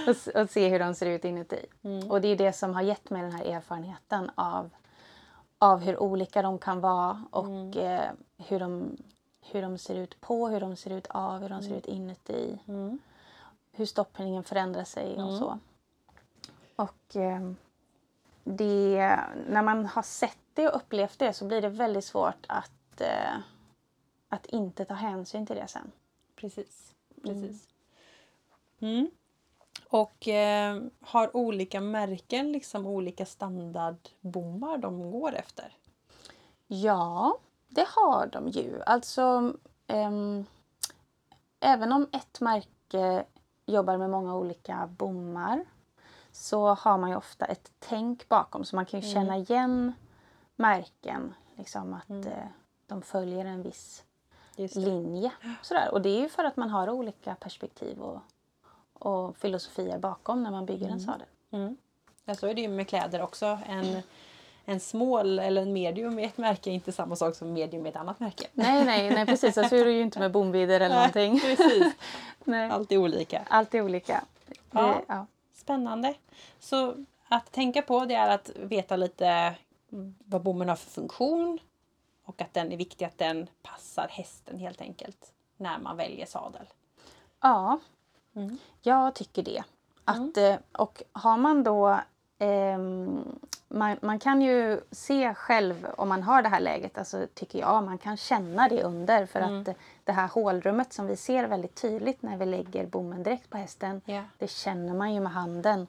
[0.08, 1.65] och, och se hur de ser ut inuti.
[2.10, 4.69] Och det är det som har gett mig den här erfarenheten av,
[5.58, 8.97] av hur olika de kan vara och eh, hur, de,
[9.41, 12.60] hur de ser ut på, hur de ser ut av, hur de ser ut inuti.
[12.67, 12.99] Mm.
[13.71, 15.60] Hur stoppningen förändrar sig och så.
[16.76, 17.52] Och eh,
[18.43, 23.02] det, när man har sett det och upplevt det så blir det väldigt svårt att,
[23.02, 23.38] eh,
[24.30, 25.91] att inte ta hänsyn till det sen.
[26.36, 26.92] Precis.
[27.23, 27.67] Precis.
[28.79, 29.12] Mm.
[29.89, 35.77] Och eh, har olika märken liksom olika standardbommar de går efter?
[36.67, 38.81] Ja, det har de ju.
[38.86, 39.53] Alltså,
[39.88, 40.45] ehm,
[41.59, 43.25] även om ett märke
[43.65, 45.65] jobbar med många olika bommar
[46.31, 49.93] så har man ju ofta ett tänk bakom så man kan ju känna igen
[50.55, 51.33] märken.
[51.55, 52.47] Liksom att eh,
[52.88, 54.03] de följer en viss.
[54.58, 55.32] Linje.
[55.62, 55.89] Sådär.
[55.92, 58.20] Och det är ju för att man har olika perspektiv och,
[58.94, 61.28] och filosofier bakom när man bygger en sadel.
[61.52, 61.78] Mm.
[62.26, 63.60] Ja, så är det ju med kläder också.
[63.68, 64.02] En,
[64.66, 67.89] en small eller en medium i ett märke är inte samma sak som medium i
[67.89, 68.48] ett annat märke.
[68.54, 69.54] Nej, nej, nej precis.
[69.56, 71.39] Så är det ju inte med bomvidder eller någonting.
[71.39, 71.94] Precis.
[72.44, 72.70] Nej.
[72.70, 73.42] Allt är olika.
[73.50, 74.24] Allt är olika.
[74.48, 75.02] Det, Ja.
[75.08, 75.26] ja.
[75.54, 76.13] Spännande.
[76.60, 79.54] Så att tänka på det är att veta lite
[80.26, 81.60] vad bommen har för funktion
[82.25, 86.65] och att den är viktig att den passar hästen helt enkelt när man väljer sadel.
[87.41, 87.79] Ja,
[88.36, 88.57] Mm.
[88.81, 89.63] jag tycker det.
[90.05, 91.99] Att, eh, Och har man då...
[92.39, 97.59] ehm, man, man kan ju se själv om man har det här läget, alltså tycker
[97.59, 99.25] jag, man kan känna det under.
[99.25, 103.23] För att eh, det här hålrummet som vi ser väldigt tydligt när vi lägger bommen
[103.23, 104.23] direkt på hästen, Ja.
[104.38, 105.88] det känner man ju med handen.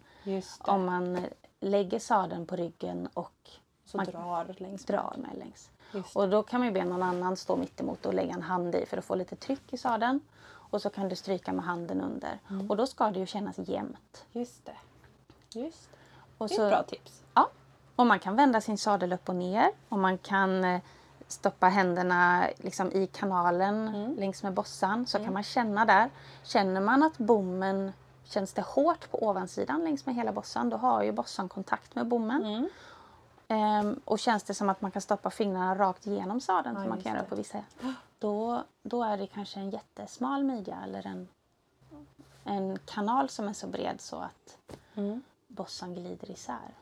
[0.60, 1.22] Om man eh,
[1.60, 3.50] lägger sadeln på ryggen och
[3.84, 5.70] Så man drar längs drar med längs.
[5.94, 8.42] Just Och då kan man ju be någon annan stå mitt emot och lägga en
[8.42, 10.20] hand i för att få lite tryck i sadeln.
[10.70, 12.38] Och så kan du stryka med handen under.
[12.50, 12.70] Mm.
[12.70, 14.24] Och då ska det ju kännas jämnt.
[14.33, 14.76] Just det.
[15.61, 15.98] Just det.
[16.38, 17.22] Och, Det är ett bra tips.
[17.35, 17.50] ja,
[17.96, 19.70] och man kan vända sin sadel upp och ner.
[19.88, 20.80] Och man kan eh,
[21.28, 24.16] stoppa händerna liksom i kanalen Mm.
[24.16, 25.07] längs med bossan.
[25.07, 26.11] Så kan man känna där.
[26.42, 27.92] Känner man att bommen
[28.26, 32.07] Känns det hårt på ovansidan längs med hela bossan då har ju bossan kontakt med
[32.07, 32.44] bommen.
[32.44, 32.68] Mm.
[33.48, 36.88] Ehm, och känns det som att man kan stoppa fingrarna rakt igenom sadeln Ja, som
[36.88, 37.64] man kan göra på vissa
[38.18, 41.28] då, då är det kanske en jättesmal midja eller en,
[42.44, 44.59] en kanal som är så bred så att
[44.96, 45.22] Mm.
[45.48, 46.74] bossan glider isär.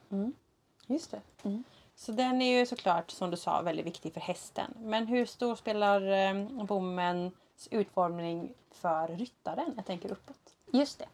[0.87, 1.21] Just det.
[1.43, 1.65] Mm.
[1.97, 4.75] Så den är ju såklart som du sa väldigt viktig för hästen.
[4.79, 9.73] Men hur stor spelar eh, bommens utformning för ryttaren?
[9.77, 10.37] Jag tänker uppåt.
[10.73, 11.07] Just det.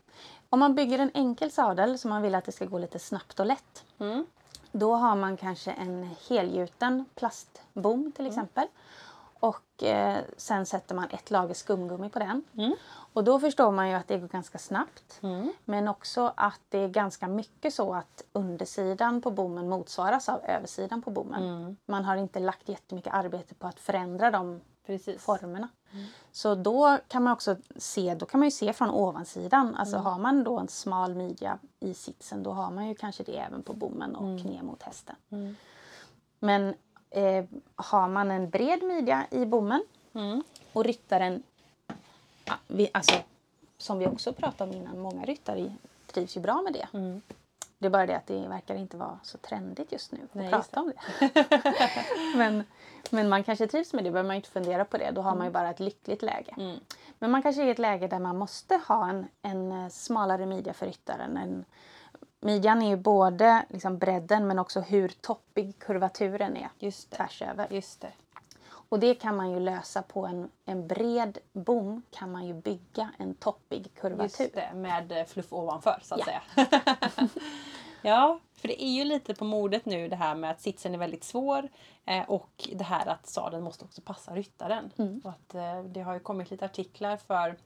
[0.49, 3.41] Om man bygger en enkel sadel som man vill att det ska gå lite snabbt
[3.41, 4.27] och lätt Mm.
[4.73, 8.67] Då har man kanske en helgjuten plastbom till exempel.
[9.41, 12.45] Och eh, sen sätter man ett lager skumgummi på den.
[12.57, 12.75] Mm.
[13.13, 15.19] Och då förstår man ju att det går ganska snabbt.
[15.23, 15.53] Mm.
[15.65, 21.03] Men också att det är ganska mycket så att undersidan på bommen motsvaras av översidan
[21.03, 21.43] på bommen.
[21.43, 21.77] Mm.
[21.87, 25.23] Man har inte lagt jättemycket arbete på att förändra de Precis.
[25.23, 25.69] formerna.
[26.33, 29.75] Så då kan man också se, då kan man ju se från ovansidan.
[29.75, 30.07] Alltså Mm.
[30.07, 33.63] har man då en smal midja i sitsen då har man ju kanske det även
[33.63, 34.37] på bommen och Mm.
[34.47, 35.17] ner mot hästen.
[35.31, 35.57] Mm.
[36.39, 36.75] Men
[37.11, 37.45] eh,
[37.77, 40.43] har man en bred midja i bommen Mm.
[40.73, 41.43] och ryttaren,
[42.45, 43.17] ja, vi, alltså,
[43.79, 45.75] som vi också pratade om innan, många ryttare
[46.07, 46.89] trivs ju bra med det.
[46.99, 47.21] Mm.
[47.79, 50.51] Det är bara det att det verkar inte vara så trendigt just nu att Nej,
[50.51, 51.31] prata om det.
[52.37, 52.65] men,
[53.11, 55.11] men man kanske trivs med det, behöver man inte fundera på det.
[55.11, 56.55] Då har man ju bara ett lyckligt läge.
[56.57, 56.81] Mm.
[57.19, 60.73] Men man kanske är i ett läge där man måste ha en, en smalare midja
[60.75, 61.37] för ryttaren.
[61.37, 61.65] En,
[62.41, 67.17] midjan är ju både liksom bredden men också hur toppig kurvaturen är Just det.
[67.17, 67.67] tvärs över.
[67.71, 68.13] Just det.
[68.91, 73.11] Och det kan man ju lösa på en, en bred bom kan man ju bygga
[73.19, 74.45] en toppig kurvatur.
[74.45, 76.25] Just det, med eh, fluff ovanför så att Ja.
[76.57, 76.69] säga.
[78.03, 80.99] ja, för det är ju lite på modet nu det här med att sitsen är
[80.99, 81.69] väldigt svår
[82.07, 84.91] eh, och det här att sadeln måste också passa ryttaren.
[84.99, 85.21] Mm.
[85.25, 87.57] Och att, eh, det har ju kommit lite artiklar för,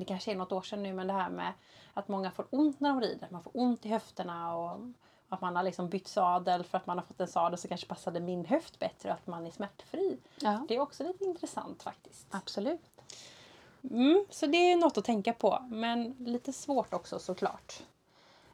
[0.00, 1.52] det kanske är något år sedan nu, men det här med
[1.94, 3.28] att många får ont när de rider.
[3.30, 4.80] Man får ont i höfterna och
[5.28, 7.86] att man har liksom bytt sadel för att man har fått en sadel som kanske
[7.86, 10.18] passade min höft bättre och att man är smärtfri.
[10.40, 12.26] Ja, Det är också lite intressant faktiskt.
[12.30, 12.80] absolut.
[13.90, 17.82] Mm, så det är något att tänka på, men lite svårt också såklart.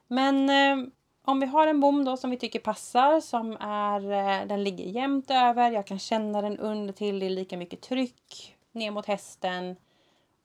[0.06, 0.88] Men eh,
[1.24, 4.84] om vi har en bom då som vi tycker passar, som är, eh, den ligger
[4.84, 9.06] jämnt över, jag kan känna den under till, det är lika mycket tryck ner mot
[9.06, 9.76] hästen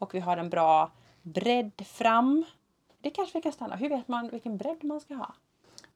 [0.04, 2.46] och vi har en bra bredd fram.
[3.02, 3.76] Det kanske vi kan stanna.
[3.76, 5.34] Hur vet man vilken bredd man ska ha?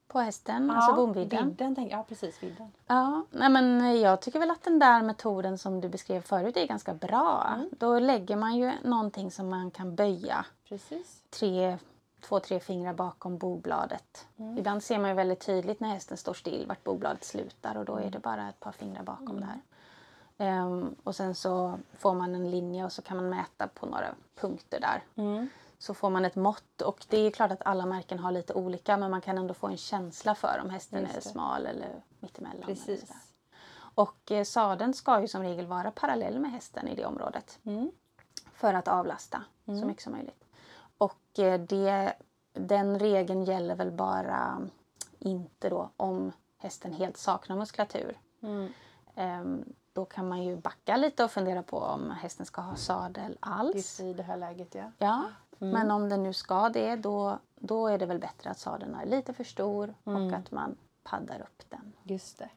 [0.08, 1.50] På hästen, alltså bomvidden.
[1.50, 2.72] Vidden, ja precis, vidden.
[2.88, 6.68] Ja, nej men jag tycker väl att den där metoden som du beskrev förut är
[6.68, 7.54] ganska bra.
[7.56, 7.70] Mm.
[7.78, 11.22] Då lägger man ju någonting som man kan böja Precis.
[11.30, 11.78] tre,
[12.22, 14.28] två, tre fingrar bakom bobladet.
[14.38, 14.58] Mm.
[14.58, 17.94] Ibland ser man ju väldigt tydligt när hästen står still vart bobladet slutar och då
[17.94, 18.08] Mm.
[18.08, 19.62] är det bara ett par fingrar bakom där.
[20.38, 24.16] Ehm, och sen så får man en linje och så kan man mäta på några
[24.36, 25.04] punkter där.
[25.24, 25.50] Mm.
[25.80, 28.98] Så får man ett mått och det är klart att alla märken har lite olika
[28.98, 32.56] men man kan ändå få en känsla för om hästen är smal eller mittemellan.
[32.64, 33.00] Eller Precis.
[33.02, 33.16] sådär.
[33.80, 37.92] Och eh, sadeln ska ju som regel vara parallell med hästen i det området Mm.
[38.54, 40.44] för att avlasta så mycket som möjligt.
[40.98, 42.14] Och eh, det,
[42.54, 44.62] den regeln gäller väl bara
[45.20, 48.18] inte då om hästen helt saknar muskulatur.
[48.42, 49.64] Mm.
[49.98, 53.76] Då kan man ju backa lite och fundera på om hästen ska ha sadel alls.
[53.76, 54.92] Just i det här läget ja.
[54.98, 55.24] Ja,
[55.58, 59.06] men om den nu ska det då, då är det väl bättre att sadeln är
[59.06, 61.94] lite för stor och att man paddar upp den.
[62.04, 62.50] Just det.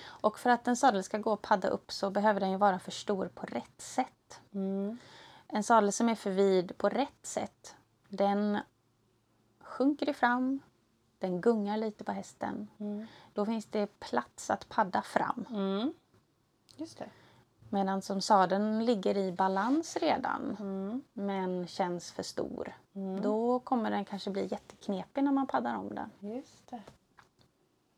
[0.00, 2.78] Och för att en sadel ska gå att padda upp så behöver den ju vara
[2.78, 4.40] för stor på rätt sätt.
[4.52, 4.98] Mm.
[5.46, 7.76] En sadel som är för vid på rätt sätt,
[8.08, 8.58] den
[9.60, 10.60] sjunker fram,
[11.18, 12.68] den gungar lite på hästen.
[12.78, 13.06] Mm.
[13.32, 15.44] Då finns det plats att padda fram.
[16.78, 17.08] Just det.
[17.70, 21.02] Medan som sadeln ligger i balans redan Mm.
[21.12, 23.20] men känns för stor, Mm.
[23.22, 26.10] då kommer den kanske bli jätteknepig när man paddar om den.
[26.34, 26.80] Just det.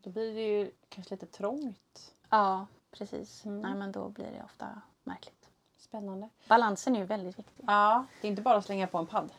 [0.03, 2.15] Då blir det ju kanske lite trångt.
[2.31, 3.45] Ja, precis.
[3.45, 3.61] Mm.
[3.61, 4.67] Nej, men då blir det ofta
[5.05, 5.49] märkligt.
[5.79, 6.29] Spännande.
[6.49, 7.65] Balansen är ju väldigt viktig.
[7.67, 9.31] Ja, det är inte bara att slänga på en padd.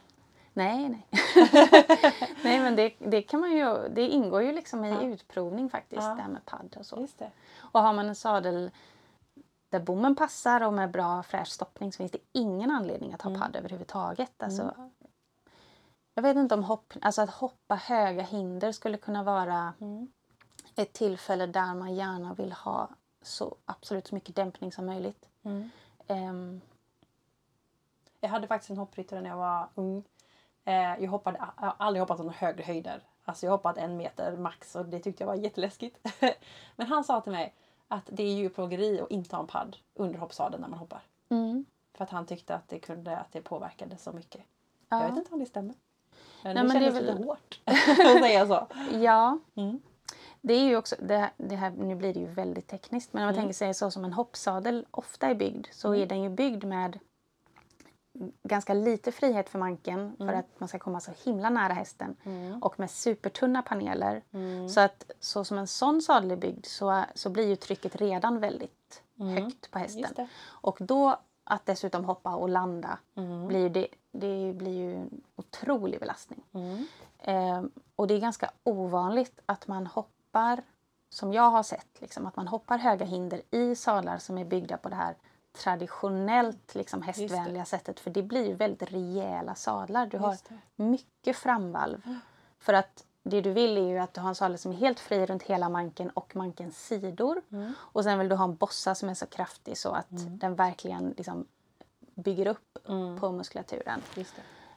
[0.54, 1.08] Nej, nej.
[2.44, 5.02] nej, men det, det kan man ju, det ingår ju liksom i Ja.
[5.02, 6.16] utprovning faktiskt, Ja.
[6.16, 7.00] det här med padd och så.
[7.02, 7.32] Just det.
[7.60, 8.72] Och har man en sadel
[9.72, 13.30] där bommen passar och med bra fräsch stoppning så finns det ingen anledning att ha
[13.30, 13.42] Mm.
[13.42, 14.44] padd överhuvudtaget.
[14.44, 14.76] Alltså,
[16.14, 20.08] Jag vet inte om hopp, alltså att hoppa höga hinder skulle kunna vara Mm.
[20.76, 22.90] ett tillfälle där man gärna vill ha
[23.22, 25.30] så absolut så mycket dämpning som möjligt.
[25.44, 25.70] Mm.
[26.08, 26.62] Ehm,
[28.20, 30.04] Jag hade faktiskt en hoppryttare när jag var ung.
[30.66, 33.04] Eh, jag, hoppade, jag har aldrig hoppat några högre höjder.
[33.26, 36.08] Alltså jag hoppade en meter max och det tyckte jag var jätteläskigt.
[36.76, 37.54] Men han sa till mig
[37.92, 41.02] att det är djurplågeri att inte ha en padd under hoppsadeln när man hoppar.
[41.30, 41.66] mm,
[41.98, 44.42] För att han tyckte att det, kunde, att det påverkade så mycket.
[44.90, 45.02] ja.
[45.02, 45.76] Jag vet inte om det stämmer.
[46.44, 48.68] Men Nej, det men det är kändes väl- lite hårt att säga så.
[48.98, 49.80] ja, Mm.
[50.42, 53.26] det är ju också, det, det här, nu blir det ju väldigt tekniskt, men om
[53.28, 53.42] man Mm.
[53.44, 57.00] tänker sig så som en hoppsadel ofta är byggd så är den ju byggd med
[58.44, 62.64] ganska lite frihet för manken för att man ska komma så himla nära hästen Mm.
[62.64, 64.24] och med supertunna paneler.
[64.32, 64.70] Mm.
[64.70, 68.40] Så att så som en sån sadel är byggd så, så blir ju trycket redan
[68.40, 69.44] väldigt Mm.
[69.44, 70.04] högt på hästen.
[70.44, 73.48] Och då att dessutom hoppa och landa Mm.
[73.48, 76.44] blir det, det blir ju en otrolig belastning.
[76.54, 76.86] Mm.
[77.20, 77.64] Eh,
[77.96, 80.64] och det är ganska ovanligt att man hoppar,
[81.10, 84.78] som jag har sett, liksom, att man hoppar höga hinder i sadlar som är byggda
[84.78, 85.16] på det här
[85.54, 90.06] traditionellt liksom hästvänliga sättet för det blir väldigt rejäla sadlar.
[90.06, 90.38] Du har
[90.76, 92.02] mycket framvalv.
[92.60, 95.00] För att det du vill är ju att du har en sadel som är helt
[95.00, 97.42] fri runt hela manken och mankens sidor.
[97.52, 97.74] Mm.
[97.80, 100.08] Och sen vill du ha en bossa som är så kraftig så att
[100.40, 101.46] den verkligen liksom
[102.16, 103.20] bygger upp Mm.
[103.20, 104.02] på muskulaturen.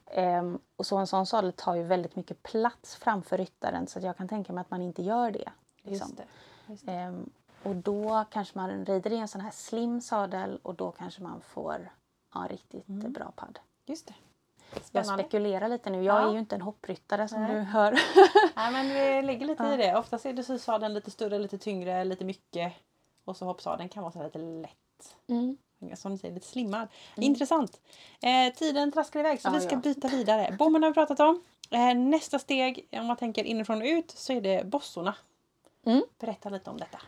[0.07, 4.17] Ehm, och så en sån sadel tar ju väldigt mycket plats framför ryttaren så jag
[4.17, 5.51] kan tänka mig att man inte gör det.
[5.83, 6.09] Liksom.
[6.09, 6.25] Just det.
[6.73, 6.93] Just det.
[6.93, 7.31] Ehm,
[7.65, 11.41] och då kanske man rider i en sån här slim sadel och då kanske man
[11.41, 11.93] får
[12.35, 13.13] ha en riktigt Mm.
[13.13, 13.59] bra padd.
[13.87, 14.15] Just det.
[14.75, 15.23] Jag Spännande.
[15.23, 16.03] spekulerar lite nu.
[16.03, 16.29] Jag Ja.
[16.29, 17.55] är ju inte en hoppryttare som Nej.
[17.55, 17.93] du hör.
[18.57, 19.97] Nej, men det ligger lite i det.
[19.97, 22.73] Oftast är det sysadeln lite större, lite tyngre, lite mycket.
[23.25, 25.17] Och så hoppsadeln kan vara så lite lätt.
[25.27, 25.57] Mm.
[25.97, 26.89] Som ni säger, lite slimmad.
[27.17, 27.81] Intressant.
[28.23, 29.77] Eh, tiden traskar iväg så Ja, vi ska ja.
[29.81, 30.57] byta vidare.
[30.59, 31.43] Bommen har vi pratat om.
[31.71, 35.15] Eh, nästa steg, om man tänker inifrån och ut, så är det bossorna.
[35.87, 36.03] Mm.
[36.19, 36.99] Berätta lite om detta.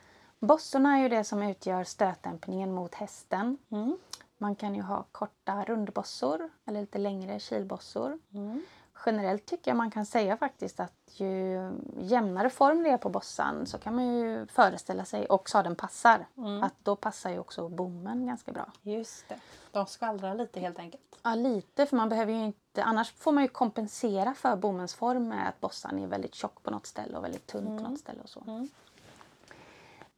[0.40, 3.58] Bossorna är ju det som utgör stötdämpningen mot hästen.
[3.70, 3.98] Mm.
[4.38, 8.18] Man kan ju ha korta rundbossor eller lite längre kilbossor.
[8.34, 8.62] Mm.
[9.06, 11.70] Generellt tycker jag man kan säga faktiskt att ju
[12.00, 16.26] jämnare form det är på bossan så kan man ju föreställa sig, och sadeln passar,
[16.36, 16.62] Mm.
[16.62, 18.66] att då passar ju också bommen ganska bra.
[18.82, 19.40] Just det.
[19.72, 21.02] De skvallrar lite helt enkelt.
[21.22, 22.82] Ja, lite, för man behöver ju inte...
[22.82, 26.70] Annars får man ju kompensera för bommens form med att bossan är väldigt tjock på
[26.70, 28.68] något ställe och väldigt tunn på något ställe och så.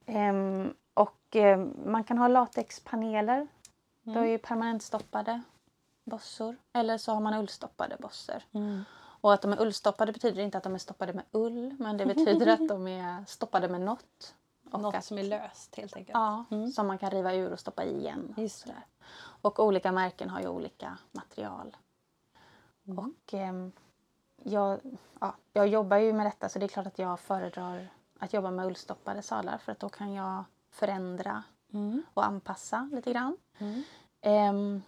[0.09, 0.21] Mm.
[0.67, 3.47] Ehm, och ehm, man kan ha latexpaneler.
[4.03, 4.31] Då är Mm.
[4.31, 5.43] ju permanentstoppade
[6.05, 6.57] bossor.
[6.73, 8.43] Eller så har man ullstoppade bossor.
[8.53, 8.85] Mm.
[9.21, 12.07] Och att de är ullstoppade betyder inte att de är stoppade med ull, men det
[12.07, 14.35] betyder att de är stoppade med något.
[14.71, 16.15] Och Något att, som är löst helt enkelt.
[16.15, 16.71] Ja, Mm.
[16.71, 18.35] som man kan riva ur och stoppa i igen.
[18.37, 18.83] Just det.
[19.43, 21.77] Och olika märken har ju olika material.
[22.87, 22.99] Mm.
[22.99, 23.73] Och ehm,
[24.43, 24.81] jag,
[25.21, 27.89] ja, jag jobbar ju med detta så det är klart att jag föredrar
[28.19, 32.03] att jobba med ullstoppade sadlar för att då kan jag förändra Mm.
[32.15, 33.37] och anpassa lite grann.
[33.59, 33.83] Mm.
[34.21, 34.83] Ehm,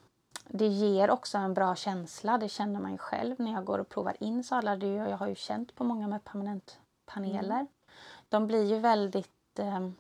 [0.48, 3.88] det ger också en bra känsla, det känner man ju själv när jag går och
[3.88, 4.76] provar in sadlar.
[4.76, 7.66] Det Jag har ju känt på många med permanentpaneler.
[8.28, 9.94] De blir ju väldigt, ehm,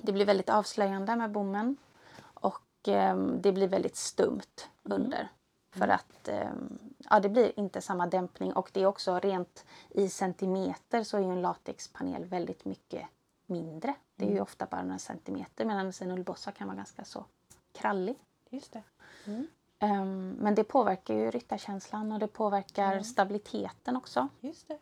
[0.00, 1.76] det blir väldigt avslöjande med bommen
[2.20, 5.28] och ehm, det blir väldigt stumt under.
[5.78, 6.78] För att ehm,
[7.10, 11.20] ja, det blir inte samma dämpning och det är också rent i centimeter så är
[11.20, 13.06] ju en latexpanel väldigt mycket
[13.46, 13.94] mindre.
[14.16, 17.24] Det är ju ofta bara några centimeter medan en ullbossa kan vara ganska så
[17.72, 18.18] krallig.
[18.50, 18.82] Just det.
[19.24, 19.46] Mm.
[19.78, 24.28] Ehm, men det påverkar ju ryttarkänslan och det påverkar stabiliteten också.
[24.40, 24.78] Just det.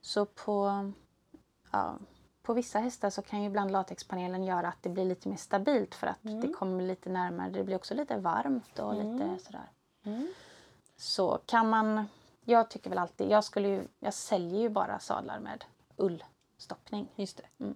[0.00, 0.90] Så på,
[1.72, 1.98] ja,
[2.42, 5.94] på vissa hästar så kan ju ibland latexpanelen göra att det blir lite mer stabilt
[5.94, 7.50] för att det kommer lite närmare.
[7.50, 9.70] Det blir också lite varmt och lite sådär.
[10.08, 10.28] Mm.
[10.96, 12.06] Så kan man...
[12.44, 13.30] Jag tycker väl alltid...
[13.30, 15.64] Jag, skulle ju, jag säljer ju bara sadlar med
[15.96, 17.08] ullstoppning.
[17.16, 17.64] Just det.
[17.64, 17.74] Mm.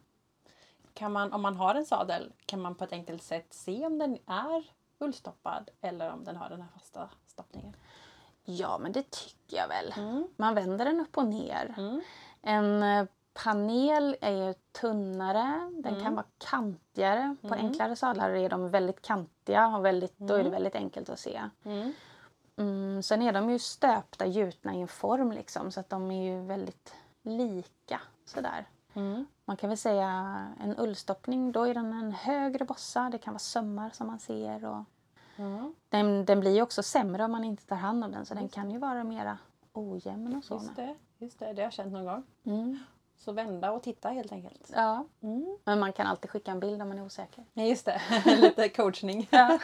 [0.95, 3.99] Kan man, om man har en sadel kan man på ett enkelt sätt se om
[3.99, 4.65] den är
[4.99, 7.77] ullstoppad eller om den har den här fasta stoppningen.
[8.45, 9.95] Ja, men det tycker jag väl.
[9.97, 10.29] Mm.
[10.37, 11.75] Man vänder den upp och ner.
[11.79, 12.01] Mm.
[12.43, 16.03] En eh, panel är ju tunnare, den Mm.
[16.05, 17.37] kan vara kantigare.
[17.43, 20.53] På enklare sadlar är de väldigt kantiga och väldigt, då är det Mm.
[20.53, 21.43] väldigt enkelt att se.
[22.57, 23.03] Mm.
[23.03, 26.47] Sen är de ju stöpta, gjutna i en form liksom, så att de är ju
[26.47, 28.01] väldigt lika.
[28.25, 28.67] Sådär.
[28.95, 29.27] Mm.
[29.45, 30.09] Man kan väl säga
[30.61, 33.09] en ullstoppning, då är den en högre bossa.
[33.13, 34.65] Det kan vara sömmar som man ser.
[34.65, 34.85] Och
[35.37, 35.75] Mm.
[35.89, 38.49] den, den blir ju också sämre om man inte tar hand om den, så den
[38.49, 39.39] kan ju vara mera
[39.73, 40.55] ojämn och så.
[40.55, 40.95] Just det.
[41.19, 42.23] Just det, det har jag känt någon gång.
[42.45, 42.79] Mm.
[43.17, 44.71] Så vända och titta helt enkelt.
[44.75, 45.57] Ja, Mm.
[45.65, 47.45] men man kan alltid skicka en bild om man är osäker.
[47.53, 48.01] Ja, just det.
[48.41, 49.29] Lite coachning.
[49.31, 49.59] Ja.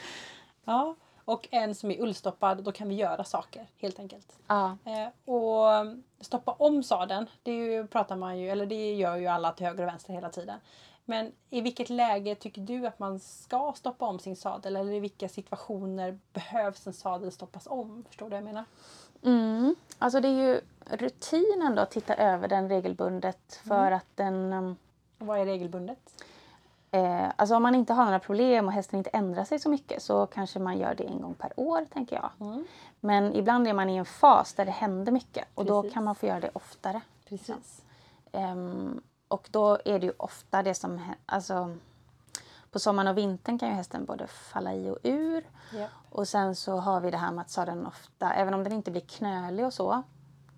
[0.64, 0.94] ja.
[1.30, 4.38] Och en som är ullstoppad, då kan vi göra saker helt enkelt.
[4.46, 4.76] Ja.
[4.84, 5.86] Eh, och
[6.20, 9.82] stoppa om sadeln, det ju, pratar man ju, eller det gör ju alla till höger
[9.82, 10.58] och vänster hela tiden.
[11.04, 14.76] Men i vilket läge tycker du att man ska stoppa om sin sadel?
[14.76, 18.04] Eller i vilka situationer behövs en sadel stoppas om?
[18.08, 18.64] Förstår du vad jag menar?
[19.22, 19.74] Mm.
[19.98, 24.52] Alltså det är ju rutinen då att titta över den regelbundet för att den...
[24.52, 24.76] um,
[25.18, 26.24] Vad är regelbundet?
[26.90, 30.02] Eh, alltså om man inte har några problem och hästen inte ändrar sig så mycket
[30.02, 32.30] så kanske man gör det en gång per år, tänker jag.
[32.48, 32.64] Mm.
[33.00, 35.94] Men ibland är man i en fas där det händer mycket och då Precis.
[35.94, 37.00] kan man få göra det oftare.
[37.28, 37.84] Precis.
[38.32, 41.00] Ehm, och då är det ju ofta det som...
[41.26, 41.76] Alltså,
[42.70, 45.44] på sommaren och vintern kan ju hästen både falla i och ur.
[45.72, 45.86] Ja.
[46.10, 48.90] Och sen så har vi det här med att sadeln ofta, även om den inte
[48.90, 50.02] blir knölig och så.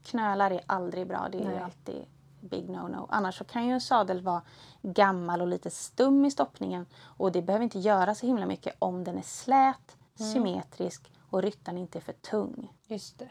[0.05, 1.63] Knölar är aldrig bra, det är ju Nej.
[1.63, 2.05] alltid
[2.41, 3.07] big no-no.
[3.11, 4.43] Annars så kan ju en sadel vara
[4.83, 6.87] gammal och lite stum i stoppningen.
[7.03, 11.79] Och det behöver inte göra så himla mycket om den är slät, symmetrisk och ryttaren
[11.79, 12.73] inte är för tung.
[12.87, 13.31] Just det.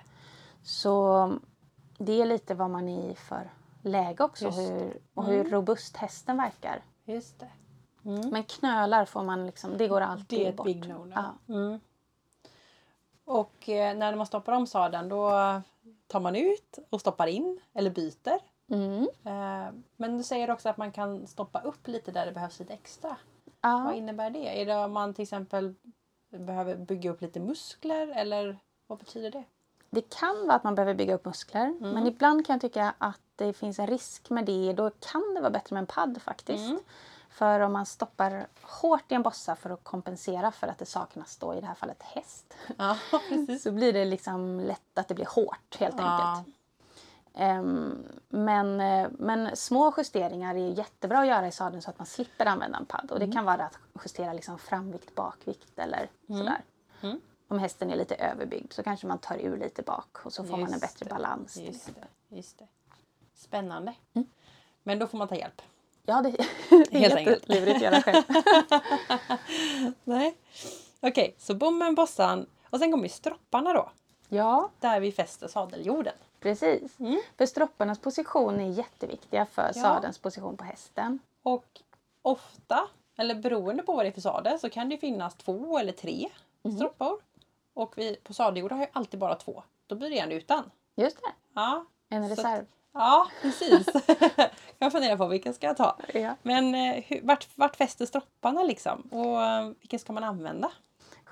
[0.64, 1.34] Så
[1.98, 3.50] det är lite vad man är i för
[3.82, 6.84] läge också hur, och hur robust hästen verkar.
[7.06, 7.50] Just det.
[8.32, 10.66] Men knölar får man liksom, det går alltid Det är ett bort.
[10.66, 11.14] big no-no.
[11.48, 11.54] Ja.
[11.54, 11.80] Mm.
[13.26, 15.32] Och eh, när man stoppar om sadeln då
[16.08, 18.40] tar man ut och stoppar in eller byter.
[18.72, 19.04] Mm.
[19.26, 22.74] Eh, men du säger också att man kan stoppa upp lite där det behövs lite
[22.74, 23.16] extra.
[23.62, 23.82] Ja.
[23.86, 24.62] Vad innebär det?
[24.62, 25.76] Är det om man till exempel
[26.30, 28.58] behöver bygga upp lite muskler eller
[28.88, 29.44] vad betyder det?
[29.90, 31.66] Det kan vara att man behöver bygga upp muskler.
[31.66, 31.92] Mm.
[31.92, 34.74] Men ibland kan jag tycka att det finns en risk med det.
[34.74, 36.70] Då kan det vara bättre med en padd faktiskt.
[36.70, 36.80] Mm.
[37.30, 41.38] För om man stoppar hårt i en bossa för att kompensera för att det saknas
[41.38, 42.54] då i det här fallet häst.
[42.78, 42.98] Ja.
[43.64, 46.04] Så blir det liksom lätt att det blir hårt helt Ja.
[46.04, 46.56] enkelt.
[47.36, 52.06] Ehm, men, eh, men små justeringar är jättebra att göra i sadeln så att man
[52.06, 53.12] slipper använda en padd.
[53.12, 53.30] Och Mm.
[53.30, 56.62] det kan vara att justera liksom framvikt, bakvikt eller sådär.
[57.02, 57.22] Mm.
[57.48, 60.52] Om hästen är lite överbyggd så kanske man tar ur lite bak och så får
[60.52, 61.10] man en Just bättre det.
[61.10, 61.58] balans.
[61.58, 62.68] Just det, just det.
[63.36, 63.94] Spännande.
[64.14, 64.28] Mm.
[64.84, 65.62] Men då får man ta hjälp.
[66.06, 66.30] Ja, det,
[66.70, 67.50] det är Helt enkelt.
[67.50, 68.24] jättelurigt att göra själv.
[70.04, 70.38] Nej.
[71.00, 73.92] Okej, så bommen, bossan och sen kommer ju stropparna då.
[74.30, 76.14] Ja, Där vi fäster sadeljorden.
[76.42, 77.00] Precis.
[77.00, 77.22] Mm.
[77.38, 79.74] För stropparnas position är jätteviktiga för Ja.
[79.74, 81.20] sadelns position på hästen.
[81.44, 81.66] Och
[82.22, 82.88] ofta,
[83.18, 86.30] eller beroende på vad det är för sadel, så kan det finnas två eller tre
[86.64, 86.76] Mhm.
[86.76, 87.14] stroppar.
[87.74, 89.64] Och vi på sadeljordar har ju alltid bara två.
[89.88, 90.72] Då blir det en utan.
[90.96, 92.66] Just det, Ja, en reserv.
[92.94, 93.88] ja precis.
[94.78, 95.98] jag funderar på vilken ska jag ta.
[96.14, 96.36] Ja.
[96.42, 99.02] Men eh, hur, vart, vart fäster stropparna liksom?
[99.02, 100.72] Och eh, vilken ska man använda?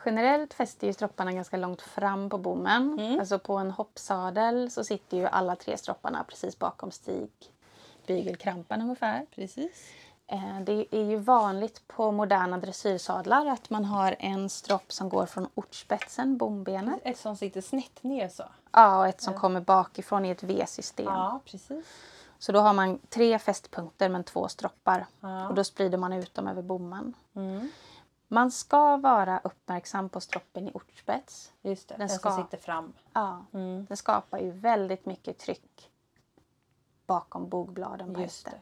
[0.06, 3.00] Generellt fäster ju stropparna ganska långt fram på bommen.
[3.00, 3.20] Mm.
[3.20, 7.30] Alltså på en hoppsadel så sitter ju alla tre stropparna precis bakom stig
[8.08, 9.26] bygelkrampan ungefär.
[9.36, 9.91] Precis.
[10.28, 15.26] Eh, Det är ju vanligt på moderna dressyrsadlar att man har en stropp som går
[15.26, 18.43] från ortspetsen, bombenet, Ett som sitter snett ner så.
[18.72, 21.06] ja, och ett som kommer bakifrån i ett V-system.
[21.06, 21.86] Ja, precis.
[22.39, 25.06] Så då har man tre fästpunkter men två stroppar.
[25.20, 25.47] Ja.
[25.47, 27.14] Och då sprider man ut dem över bommen.
[27.36, 27.70] Mm.
[28.32, 31.52] Man ska vara uppmärksam på stroppen i ortspets.
[31.62, 32.94] Just det, Den den, ska- som sitter fram.
[33.14, 33.86] Ja, Mm.
[33.86, 35.92] den skapar ju väldigt mycket tryck
[37.06, 38.62] bakom bogbladen på Just hästen.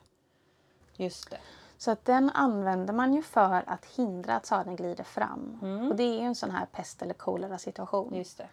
[0.98, 1.04] det.
[1.04, 1.40] Just det.
[1.78, 5.60] Så att den använder man ju för att hindra att sadeln glider fram.
[5.62, 5.88] Mm.
[5.92, 8.14] Och det är ju en sån här pest eller kolera situation.
[8.16, 8.48] Just det.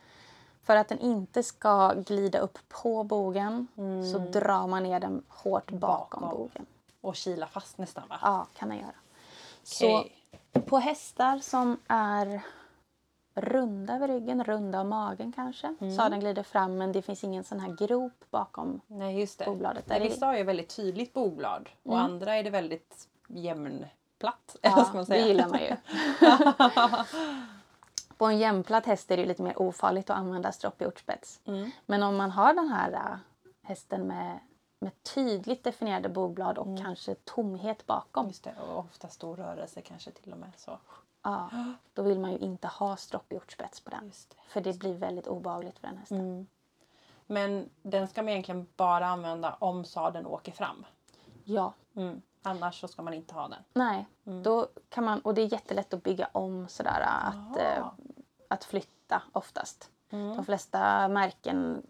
[0.62, 3.66] För att den inte ska glida upp på bogen
[4.12, 6.30] så drar man ner den hårt bakom, Mm.
[6.30, 6.38] Bakom.
[6.38, 6.66] bogen.
[7.00, 8.18] Och kila fast nästan va?
[8.22, 8.88] Ja, kan den göra.
[8.88, 9.62] Okej.
[9.62, 10.04] Så
[10.66, 12.40] på hästar som är
[13.34, 15.74] runda över ryggen, runda av magen kanske.
[15.80, 15.96] Mm.
[15.96, 18.80] Sadeln glider fram men det finns ingen sån här grop bakom.
[18.86, 19.44] Nej just det.
[19.44, 22.04] Bogbladet, Nej, vissa har ju väldigt tydligt boblad och Mm.
[22.04, 24.56] andra är det väldigt jämnplatt.
[24.62, 25.26] Ja, ska man det säga?
[25.26, 25.76] gillar man ju.
[28.18, 31.40] på en jämnplatt häst är det lite mer ofarligt att använda stropp i ortspets.
[31.44, 31.70] Mm.
[31.86, 33.16] Men om man har den här äh,
[33.62, 34.38] hästen med,
[34.84, 38.26] med tydligt definierade bogblad och kanske tomhet bakom.
[38.26, 38.54] Just det.
[38.68, 40.52] Och ofta stor rörelse kanske till och med.
[40.56, 40.78] Så.
[41.22, 41.50] Ja,
[41.94, 44.06] då vill man ju inte ha stropp i ortspets på den.
[44.06, 44.36] Just det.
[44.48, 46.20] För det blir väldigt obehagligt för den hästen.
[46.20, 46.46] Mm.
[47.26, 50.86] Men den ska man egentligen bara använda om sadeln åker fram.
[51.44, 52.22] Ja, Mm.
[52.42, 53.62] Annars så ska man inte ha den.
[53.72, 54.06] nej.
[54.24, 54.42] Mm.
[54.42, 57.00] Då kan man, och det är jättelätt att bygga om sådär.
[57.00, 57.58] Att, Aha.
[57.58, 57.86] eh,
[58.48, 59.90] att flytta oftast.
[60.10, 60.36] Mm.
[60.36, 61.86] De flesta märken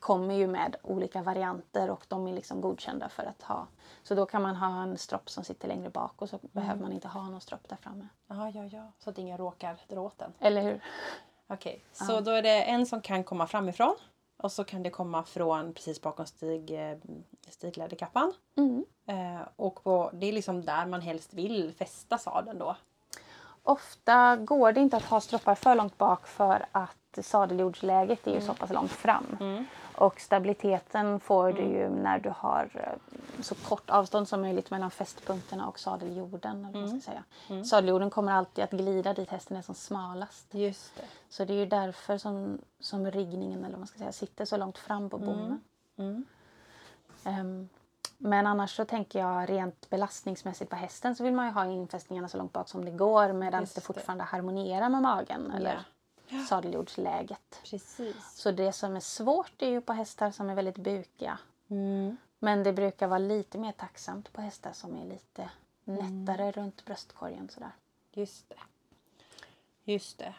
[0.00, 3.66] kommer ju med olika varianter och de är liksom godkända för att ha.
[4.02, 6.92] Så då kan man ha en stropp som sitter längre bak och så behöver man
[6.92, 8.08] inte ha någon stropp där framme.
[8.26, 8.92] Ja, ja, ja.
[8.98, 10.32] Så att ingen råkar dra åt den.
[10.38, 10.84] Eller hur?
[11.46, 13.94] Okej, så då är det en som kan komma framifrån.
[14.36, 16.98] Och så kan det komma från precis bakom stig, eh,
[17.48, 18.32] stigläderkappan.
[18.56, 18.84] Mm.
[19.06, 22.76] Eh, och på, det är liksom där man helst vill fästa sadeln då.
[23.62, 28.40] Ofta går det inte att ha stroppar för långt bak för att sadeljordsläget är ju
[28.40, 29.26] så pass långt fram.
[30.00, 34.90] Och stabiliteten får du ju när du har eh, så kort avstånd som möjligt mellan
[34.90, 36.64] fästpunkterna och sadeljorden.
[36.64, 37.64] Eller ska säga.
[37.64, 40.54] Sadeljorden kommer alltid att glida dit hästen är som smalast.
[40.54, 41.02] Just det.
[41.28, 44.78] Så det är ju därför som, som riggningen eller man ska säga, sitter så långt
[44.78, 45.60] fram på bommen.
[45.96, 46.24] Mm.
[47.24, 47.68] Ehm,
[48.22, 52.28] men annars så tänker jag rent belastningsmässigt på hästen så vill man ju ha infästningarna
[52.28, 53.80] så långt bak som det går medan det det.
[53.80, 55.84] fortfarande harmonierar med magen eller
[56.48, 57.60] sadeljordsläget.
[57.70, 58.34] Precis.
[58.34, 61.38] Så det som är svårt är ju på hästar som är väldigt bukiga.
[61.68, 62.16] Mm.
[62.38, 65.50] Men det brukar vara lite mer tacksamt på hästar som är lite
[65.84, 67.72] nättare runt bröstkorgen sådär.
[68.12, 68.60] Just det.
[69.92, 70.34] Just det.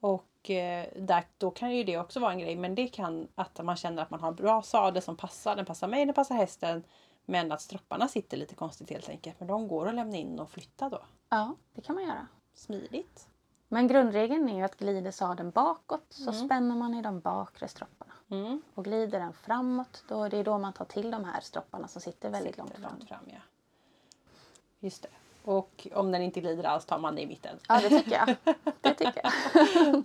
[0.00, 2.56] Och eh, där, då kan ju det också vara en grej.
[2.56, 5.56] Men det kan att man känner att man har en bra sadel som passar.
[5.56, 6.84] Den passar mig, den passar hästen.
[7.24, 9.40] Men att stropparna sitter lite konstigt helt enkelt.
[9.40, 11.02] Men de går att lämna in och flytta då.
[11.28, 12.26] Ja, det kan man göra.
[12.54, 13.28] Smidigt.
[13.68, 18.12] Men grundregeln är ju att glider sadeln bakåt så spänner man i de bakre stropparna.
[18.30, 18.62] Mm.
[18.74, 22.00] Och glider den framåt, då det är då man tar till de här stropparna som
[22.00, 22.98] sitter väldigt Sitter långt fram.
[22.98, 23.40] långt fram ja.
[24.80, 25.08] Just det.
[25.44, 27.58] Och om den inte glider alls tar man det i mitten.
[27.68, 28.54] Ja, det tycker jag.
[28.80, 29.32] Det tycker jag.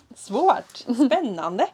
[0.15, 0.77] Svårt!
[0.77, 1.67] Spännande!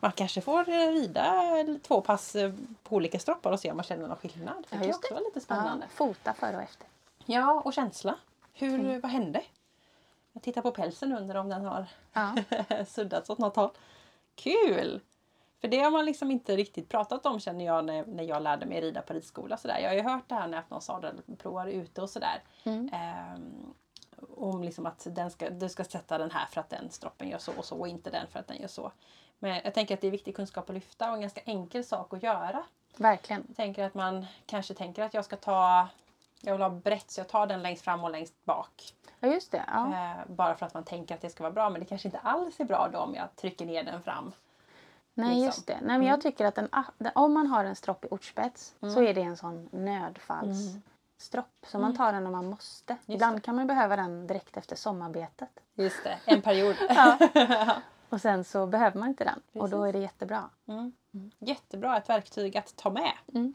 [0.00, 1.42] Man kanske får rida
[1.82, 2.52] två pass eh,
[2.82, 4.66] på olika stroppar och se om man känner någon skillnad.
[4.70, 5.14] Det Ja, just också det.
[5.14, 5.86] vara lite Ja, spännande.
[5.94, 6.86] fota före och efter.
[7.26, 8.14] Ja, och känsla.
[8.52, 9.00] Hur, Mm.
[9.00, 9.42] Vad hände?
[10.32, 12.34] Jag tittar på pälsen under om den har Ja.
[12.88, 13.70] suddats åt något håll.
[14.34, 15.00] Kul!
[15.66, 18.66] För det har man liksom inte riktigt pratat om känner jag när, när jag lärde
[18.66, 19.56] mig rida på ridskola.
[19.56, 19.78] Sådär.
[19.78, 22.42] Jag har ju hört det här när någon sadelprovar ute och sådär.
[22.64, 22.90] Mm.
[22.92, 23.74] Ehm,
[24.36, 27.38] om liksom att den ska, du ska sätta den här för att den stroppen gör
[27.38, 28.92] så och så och inte den för att den gör så.
[29.38, 32.14] Men jag tänker att det är viktig kunskap att lyfta och en ganska enkel sak
[32.14, 32.64] att göra.
[32.96, 33.44] Verkligen.
[33.48, 35.88] Jag tänker att man kanske tänker att jag ska ta
[36.40, 38.92] jag vill ha brett så jag tar den längst fram och längst bak.
[39.20, 39.64] Ja, just det.
[39.66, 39.86] Ja.
[39.86, 41.70] Eh, bara för att man tänker att det ska vara bra.
[41.70, 44.32] Men det kanske inte alls är bra då om jag trycker ner den fram.
[45.18, 45.44] Nej, liksom.
[45.46, 45.78] just det.
[45.82, 46.68] Nej, men Jag tycker att en,
[47.14, 48.94] om man har en stropp i ortspets Mm.
[48.94, 51.66] så är det en sån nödfallsstropp.
[51.66, 52.96] Så man tar den när man måste.
[53.06, 55.48] Ibland kan man behöva den direkt efter sommarbetet.
[55.74, 56.76] Just det, en period.
[58.08, 59.42] Och sen så behöver man inte den.
[59.62, 60.50] Och då är det jättebra.
[60.66, 60.92] Mm.
[61.38, 63.12] Jättebra, ett verktyg att ta med.
[63.34, 63.54] Mm.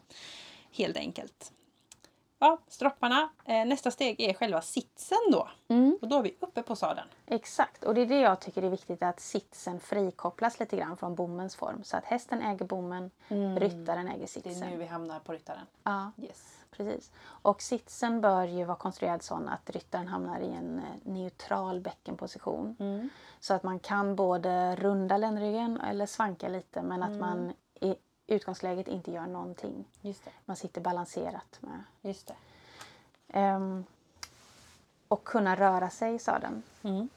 [0.72, 1.52] Helt enkelt.
[2.44, 3.28] Ja, stropparna.
[3.44, 5.48] Eh, nästa steg är själva sitsen då.
[5.68, 5.98] Mm.
[6.02, 7.06] Och då är vi uppe på sadeln.
[7.26, 7.84] Exakt.
[7.84, 11.56] Och det är det jag tycker är viktigt att sitsen frikopplas lite grann från bommens
[11.56, 11.84] form.
[11.84, 13.10] Så att hästen äger bommen,
[13.58, 14.62] ryttaren äger Det sitsen.
[14.62, 15.66] är nu vi hamnar på ryttaren.
[15.84, 16.58] Ja, Yes.
[16.70, 17.10] precis.
[17.24, 22.76] Och sitsen bör ju vara konstruerad så att ryttaren hamnar i en eh, neutral bäckenposition.
[22.80, 23.08] Mm.
[23.40, 27.94] Så att man kan både runda ländryggen eller svanka lite men att man i
[28.26, 29.84] utgångsläget inte gör någonting.
[30.44, 31.82] Man sitter balanserat med.
[32.00, 32.34] Just det.
[33.28, 33.84] Ehm,
[35.08, 36.62] och kunna röra sig i sadeln.
[36.82, 37.08] Mm.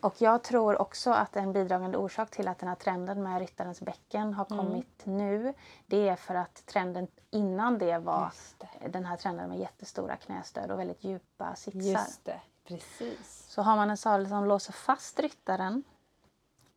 [0.00, 3.80] Och jag tror också att en bidragande orsak till att den här trenden med ryttarens
[3.80, 5.54] bäcken har kommit nu.
[5.86, 8.88] Det är för att trenden innan det var det.
[8.88, 11.80] den här trenden med jättestora knästöd och väldigt djupa sitsar.
[11.80, 12.40] Just det.
[12.64, 13.46] Precis.
[13.48, 15.84] Så har man en sadel som låser fast ryttaren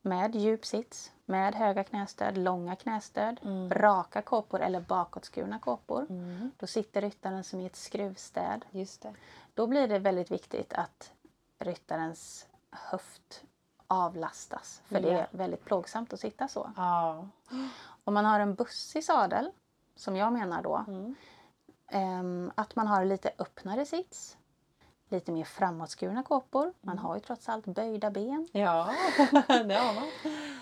[0.01, 3.39] med djup sits, med höga knästöd, långa knästöd,
[3.71, 6.05] raka kåpor eller bakåtskurna kåpor.
[6.57, 8.65] Då sitter ryttaren som i ett skruvstäd.
[8.71, 9.13] Just det.
[9.53, 11.11] Då blir det väldigt viktigt att
[11.59, 13.43] ryttarens höft
[13.87, 14.81] avlastas.
[14.85, 15.17] För det Ja.
[15.19, 16.71] är väldigt plågsamt att sitta så.
[16.77, 17.27] Ja.
[18.03, 19.51] Om man har en bussig sadel,
[19.95, 20.85] som jag menar då,
[21.87, 24.37] ehm, att man har lite öppnare sits,
[25.11, 26.73] lite mer framåtskurna kåpor.
[26.81, 28.47] Man har ju trots allt böjda ben.
[28.51, 28.93] Ja,
[29.47, 30.07] det har man.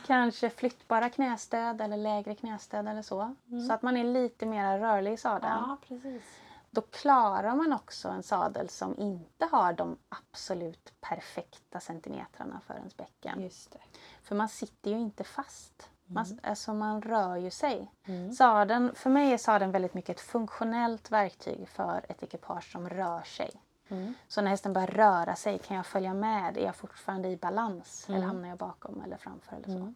[0.07, 3.35] Kanske flyttbara knästöd eller lägre knästöd eller så.
[3.67, 5.53] Så att man är lite mer rörlig i sadeln.
[5.53, 6.23] Ja, precis.
[6.71, 12.97] Då klarar man också en sadel som inte har de absolut perfekta centimetrarna för ens
[12.97, 13.41] bäcken.
[13.41, 13.79] Just det.
[14.23, 15.89] För man sitter ju inte fast.
[16.11, 17.91] Man, alltså man rör ju sig.
[18.05, 18.31] Mm.
[18.31, 23.21] Sadeln, för mig är sadeln väldigt mycket ett funktionellt verktyg för ett ekipage som rör
[23.21, 23.51] sig.
[23.89, 24.13] Mm.
[24.27, 26.57] Så när hästen börjar röra sig, kan jag följa med?
[26.57, 28.05] Är jag fortfarande i balans?
[28.09, 28.17] Mm.
[28.17, 29.55] Eller hamnar jag bakom eller framför?
[29.55, 29.93] Eller så?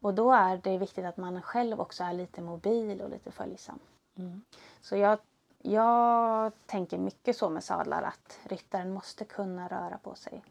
[0.00, 3.78] Och då är det viktigt att man själv också är lite mobil och lite följsam.
[4.16, 4.42] Mm.
[4.80, 5.18] Så jag,
[5.62, 10.44] jag tänker mycket så med sadlar att ryttaren måste kunna röra på sig.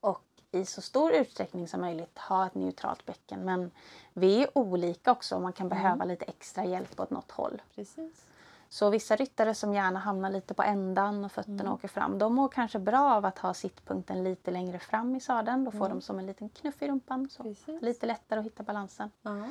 [0.00, 3.44] Och i så stor utsträckning som möjligt ha ett neutralt bäcken.
[3.44, 3.70] Men
[4.12, 7.62] vi är olika också och man kan behöva lite extra hjälp åt något håll.
[7.74, 8.26] Precis.
[8.74, 12.18] Så vissa ryttare som gärna hamnar lite på ändan och fötterna åker fram.
[12.18, 15.64] De mår kanske bra av att ha sittpunkten lite längre fram i sadeln.
[15.64, 17.28] Då får de som en liten knuff i rumpan.
[17.30, 17.42] Så.
[17.42, 17.82] Precis.
[17.82, 19.10] Lite lättare att hitta balansen.
[19.22, 19.48] Ja.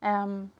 [0.00, 0.50] Ehm,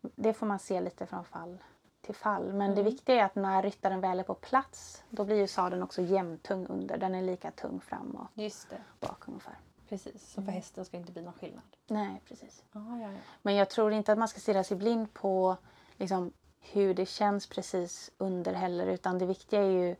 [0.00, 1.58] det får man se lite från fall
[2.00, 2.52] till fall.
[2.52, 5.82] Men det viktiga är att när ryttaren väl är på plats då blir ju sadeln
[5.82, 6.98] också jämntung under.
[6.98, 8.80] Den är lika tung fram och Just det.
[9.00, 9.58] bak ungefär.
[9.88, 10.32] Precis.
[10.32, 11.64] Så för hästen ska det inte bli någon skillnad.
[11.86, 12.64] Nej, precis.
[12.72, 13.18] Ja, ja, ja.
[13.42, 15.56] Men jag tror inte att man ska stirra sig blind på
[15.96, 18.86] liksom, hur det känns precis under heller.
[18.86, 19.96] Utan det viktiga är ju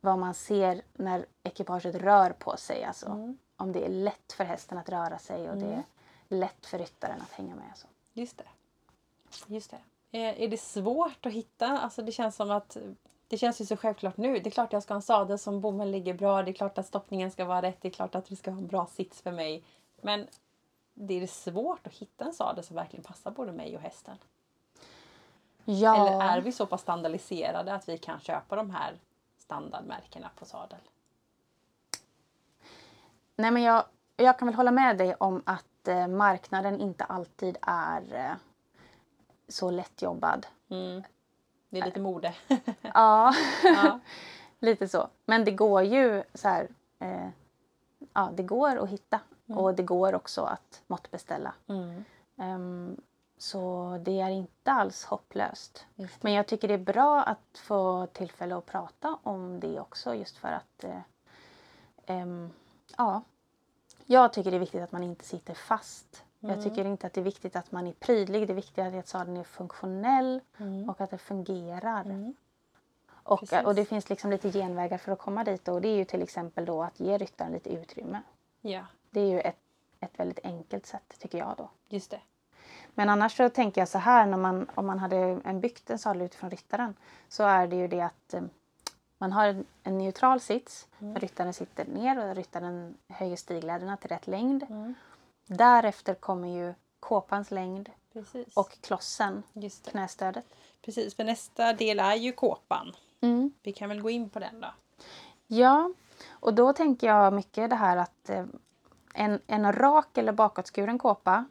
[0.00, 2.84] vad man ser när ekipaget rör på sig.
[2.84, 5.84] Alltså, Om det är lätt för hästen att röra sig och det är
[6.28, 7.72] lätt för ryttaren att hänga med.
[7.74, 7.86] Så.
[8.12, 8.44] Just det.
[9.46, 9.78] Just det.
[10.18, 11.66] Är, är det svårt att hitta?
[11.66, 12.76] Alltså det känns som att
[13.28, 14.38] det känns ju så självklart nu.
[14.38, 16.42] Det är klart jag ska ha en sadel som bommen ligger bra.
[16.42, 17.76] Det är klart att stoppningen ska vara rätt.
[17.80, 19.64] Det är klart att vi ska ha en bra sits för mig.
[20.02, 20.26] Men
[20.94, 24.16] det är svårt att hitta en sadel som verkligen passar både mig och hästen.
[25.70, 28.98] Ja, Eller är vi så pass standardiserade att vi kan köpa de här
[29.38, 30.78] standardmärkena på sadel?
[33.36, 33.84] Nej, men jag,
[34.16, 38.36] jag kan väl hålla med dig om att eh, marknaden inte alltid är eh,
[39.48, 40.46] så lättjobbad.
[40.68, 41.02] Mm.
[41.68, 42.34] Det är lite mode.
[42.94, 44.00] Ja, ja.
[44.58, 45.08] lite så.
[45.24, 46.68] Men det går ju så här.
[46.98, 47.28] Eh,
[48.12, 51.54] ja, det går att hitta och det går också att måttbeställa.
[51.68, 52.04] Mm.
[52.36, 52.96] Ehm,
[53.38, 55.86] så det är inte alls hopplöst.
[56.20, 60.36] Men jag tycker det är bra att få tillfälle att prata om det också just
[60.36, 61.00] för att eh,
[62.06, 62.50] ehm,
[62.96, 63.22] ja,
[64.06, 66.24] jag tycker det är viktigt att man inte sitter fast.
[66.40, 68.46] Jag tycker inte att det är viktigt att man är prydlig.
[68.46, 70.40] Det är viktigt att sadeln är funktionell
[70.88, 72.32] och att det fungerar.
[73.10, 73.64] Och, Precis.
[73.66, 76.22] och det finns liksom lite genvägar för att komma dit och det är ju till
[76.22, 78.22] exempel då att ge ryttaren lite utrymme.
[78.60, 79.58] Ja, Det är ju ett,
[80.00, 81.70] ett väldigt enkelt sätt tycker jag då.
[81.88, 82.20] just det.
[82.98, 85.98] Men annars så tänker jag så här när man, om man hade en byggt en
[85.98, 86.94] sadel utifrån ryttaren
[87.28, 88.42] så är det ju det att eh,
[89.18, 90.88] man har en, en neutral sits.
[90.98, 94.66] Ryttaren sitter ner och ryttaren höjer stigläderna till rätt längd.
[95.46, 98.56] Därefter kommer ju kåpans längd Precis.
[98.56, 99.42] och klossen,
[99.90, 100.44] knästödet.
[100.82, 102.92] Precis, för nästa del är ju kåpan.
[103.20, 103.52] Mm.
[103.62, 104.68] Vi kan väl gå in på den då.
[105.46, 105.92] Ja,
[106.30, 108.44] och då tänker jag mycket det här att eh,
[109.14, 111.44] en, en rak eller bakåtskuren kåpa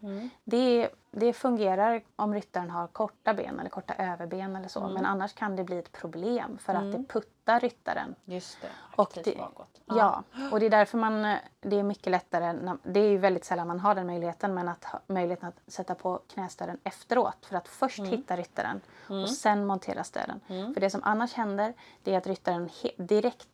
[0.43, 0.89] det,
[1.19, 4.87] det fungerar om ryttaren har korta ben eller korta överben eller så.
[4.87, 8.15] Men annars kan det bli ett problem för att det puttar ryttaren.
[8.25, 8.67] Just det.
[8.95, 9.81] Och det, bakåt.
[9.85, 13.67] ja, och det är därför man, det är mycket lättare, det är ju väldigt sällan
[13.67, 17.67] man har den möjligheten, men att ha möjligheten att sätta på knästöden efteråt för att
[17.67, 20.39] först hitta ryttaren och sen montera stöden.
[20.47, 23.49] För det som annars händer det är att ryttaren direkt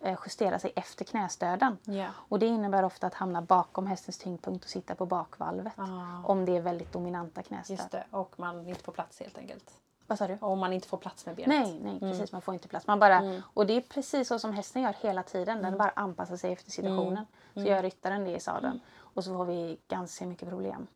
[0.00, 1.78] eh, justerar sig efter knästöden.
[1.84, 2.06] Ja.
[2.16, 5.72] Och det innebär ofta att hamna bakom hästens tyngdpunkt och sitta på bakvalvet.
[5.76, 6.24] Ah.
[6.24, 7.78] Om det är väldigt dominanta knästöd.
[7.78, 8.04] Just det.
[8.10, 9.70] Och man inte får plats helt enkelt.
[10.06, 10.38] Vad sa du?
[10.40, 11.48] Om man inte får plats med benet.
[11.48, 12.32] Nej, nej precis.
[12.32, 12.86] Man får inte plats.
[12.86, 15.62] Man bara, Och det är precis så som hästen gör hela tiden.
[15.62, 17.26] Den bara anpassar sig efter situationen.
[17.54, 18.80] Så gör ryttaren det i sadeln.
[18.98, 20.86] Och så får vi ganska mycket problem.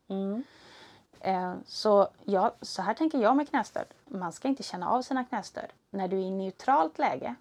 [1.19, 3.85] Eh, så, ja, så här tänker jag med knästöd.
[4.05, 5.73] Man ska inte känna av sina knästöd.
[5.89, 7.35] När du är i neutralt läge,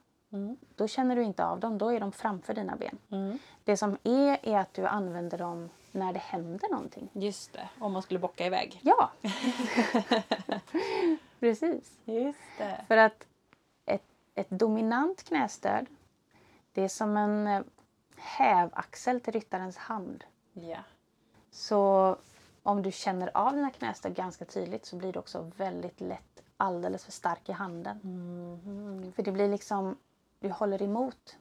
[0.75, 1.79] då känner du inte av dem.
[1.79, 2.99] Då är de framför dina ben.
[3.65, 7.09] Det som är, är att du använder dem när det händer någonting.
[7.13, 7.69] Just det.
[7.79, 8.81] Om man skulle bocka iväg.
[8.83, 9.11] Ja!
[11.41, 11.99] Precis.
[12.05, 12.85] Just det.
[12.89, 13.27] För att
[13.87, 14.05] ett,
[14.35, 15.87] ett dominant knästöd,
[16.73, 17.63] det är som en eh,
[18.17, 20.25] hävaxel till ryttarens hand.
[20.53, 20.79] Ja.
[21.51, 22.17] Så
[22.63, 27.05] om du känner av dina knästöd ganska tydligt så blir du också väldigt lätt alldeles
[27.05, 28.01] för stark i handen.
[29.17, 29.97] För det blir liksom,
[30.45, 31.37] du håller emot.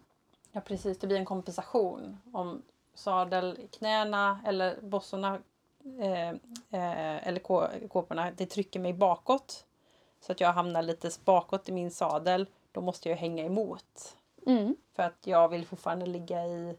[0.51, 2.17] Ja precis, det blir en kompensation.
[2.31, 2.61] Om
[2.93, 5.39] sadelknäna eller bossorna
[5.99, 9.65] eh, eh, eller kå, kåporna, det trycker mig bakåt.
[10.19, 12.47] Så att jag hamnar lite bakåt i min sadel.
[12.71, 14.17] Då måste jag hänga emot.
[14.45, 14.75] Mm.
[14.93, 16.77] För att jag vill fortfarande ligga i,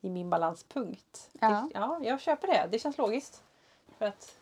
[0.00, 1.30] i min balanspunkt.
[1.40, 1.48] Ja.
[1.48, 2.68] Det, ja, jag köper det.
[2.70, 3.42] Det känns logiskt.
[3.98, 4.36] För att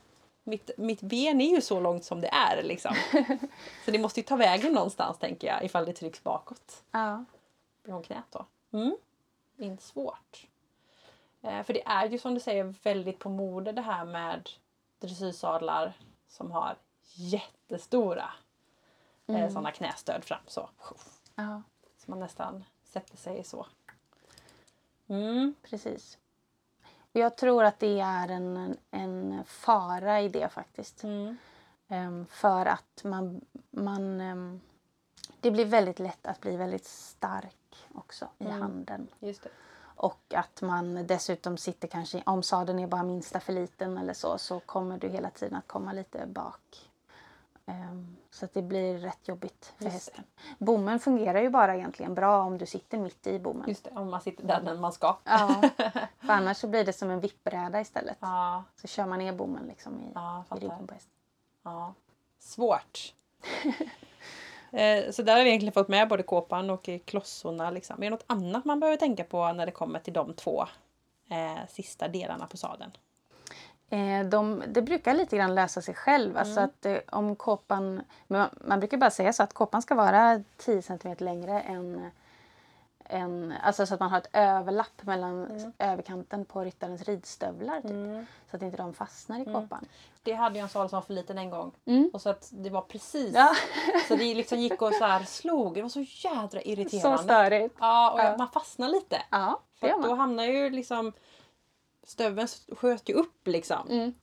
[0.44, 2.94] mitt, mitt ben är ju så långt som det är liksom.
[3.84, 7.24] så det måste ju ta vägen någonstans tänker jag ifall det trycks bakåt Ja.
[7.84, 8.46] från knät då.
[8.72, 8.96] Mm.
[9.56, 10.46] Inte svårt.
[11.42, 14.50] Eh, för det är ju som du säger väldigt på mode det här med
[14.98, 15.92] dressyrsadlar
[16.28, 16.76] som har
[17.14, 18.30] jättestora
[19.26, 20.70] eh, sådana knästöd fram så.
[21.34, 21.62] ja,
[21.98, 23.66] Så man nästan sätter sig så.
[25.08, 25.54] Mm.
[25.62, 26.18] precis.
[27.12, 31.04] Och Jag tror att det är en, en fara i det faktiskt.
[31.04, 31.36] Mm.
[31.88, 33.40] Ehm, för att man,
[33.70, 34.60] man ehm,
[35.40, 39.08] det blir väldigt lätt att bli väldigt stark också i handen.
[39.18, 39.48] Just det.
[39.94, 44.38] Och att man dessutom sitter kanske, om sadeln är bara minsta för liten eller så,
[44.38, 46.91] så kommer du hela tiden att komma lite bak.
[47.66, 50.24] Ehm, så att det blir rätt jobbigt för Just hästen.
[50.58, 53.68] Bommen fungerar ju bara egentligen bra om du sitter mitt i bommen.
[53.68, 55.16] Just det, om man sitter där den man ska.
[55.24, 55.62] Ja,
[56.20, 58.16] för annars så blir det som en vippbräda istället.
[58.20, 61.12] Ja, Så kör man ner bommen liksom i, Ja, i ryggen på hästen.
[61.62, 61.94] ja.
[62.38, 63.14] Svårt.
[64.72, 67.70] eh, så där har vi egentligen fått med både kåpan och klossorna.
[67.70, 67.96] Liksom.
[67.98, 70.66] Är det något annat man behöver tänka på när det kommer till de två
[71.30, 72.92] eh, sista delarna på sadeln?
[73.92, 76.36] Eh, de, det brukar lite grann lösa sig själv.
[76.38, 77.36] Alltså att eh, om
[77.68, 82.10] men man, man brukar bara säga så att kåpan ska vara 10 cm längre än,
[83.04, 87.80] än alltså så att man har ett överlapp mellan överkanten på ryttarens ridstövlar.
[87.80, 89.84] Typ, Så att inte de fastnar i kåpan.
[90.22, 91.72] Det hade jag en sadel som var för liten en gång.
[92.12, 93.34] Och så att det var precis.
[93.34, 93.54] Ja.
[94.08, 95.74] Så det liksom gick och så här slog.
[95.74, 97.22] Det var så jädra Så irriterande.
[97.22, 97.74] störigt.
[97.80, 98.34] Ja, och Ja.
[98.38, 99.22] man fastnar lite.
[99.30, 101.12] Ja, För då hamnar ju liksom
[102.04, 103.88] stöveln sköt ju upp liksom.
[103.90, 104.14] Mm.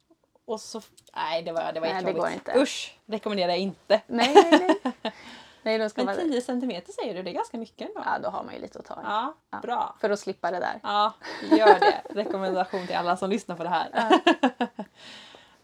[0.46, 0.82] Och så,
[1.16, 2.60] nej det var, det var Nej, det går inte.
[2.60, 4.02] Usch, rekommenderar jag inte.
[4.08, 5.14] Nej, nej, nej.
[5.64, 8.02] nej då ska Men man, 10 centimeter säger du, det är ganska mycket ändå.
[8.06, 9.04] ja, då har man ju lite att ta i.
[9.04, 9.60] Ja, Ja.
[9.60, 9.96] bra.
[10.00, 10.80] För att slippa det där.
[10.84, 11.14] Ja,
[11.52, 12.02] gör det.
[12.10, 14.20] Rekommendation till alla som lyssnar på det här.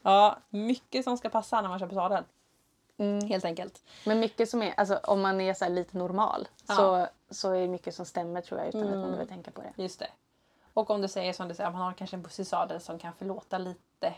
[0.01, 2.23] Ja, mycket som ska passa när man köper sadel.
[2.97, 3.27] Mm.
[3.27, 3.83] Helt enkelt.
[4.05, 7.67] Men mycket som är, alltså om man är så lite normal så, så är det
[7.67, 9.83] mycket som stämmer tror jag utan att man behöver tänka på det.
[9.83, 10.07] Just det.
[10.75, 13.13] Och om du säger som du säger, man har kanske en bussig sadel som kan
[13.13, 14.13] förlåta lite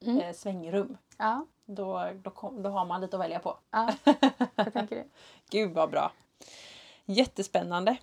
[0.00, 0.20] mm.
[0.20, 0.96] eh, svängrum.
[1.18, 1.46] Ja.
[1.64, 3.58] Då, då, kom, då har man lite att välja på.
[3.70, 3.92] Ja,
[4.54, 5.04] jag tänker det.
[5.50, 6.12] Gud vad bra!
[7.04, 7.96] Jättespännande!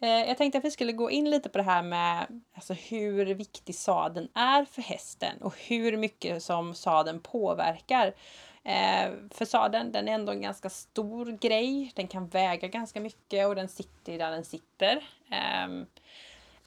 [0.00, 3.34] Eh, jag tänkte att vi skulle gå in lite på det här med alltså, hur
[3.34, 8.14] viktig sadeln är för hästen och hur mycket som sadeln påverkar.
[8.62, 11.92] Eh, för sadeln, den är ändå en ganska stor grej.
[11.94, 14.96] Den kan väga ganska mycket och den sitter där den sitter.
[15.30, 15.68] Eh,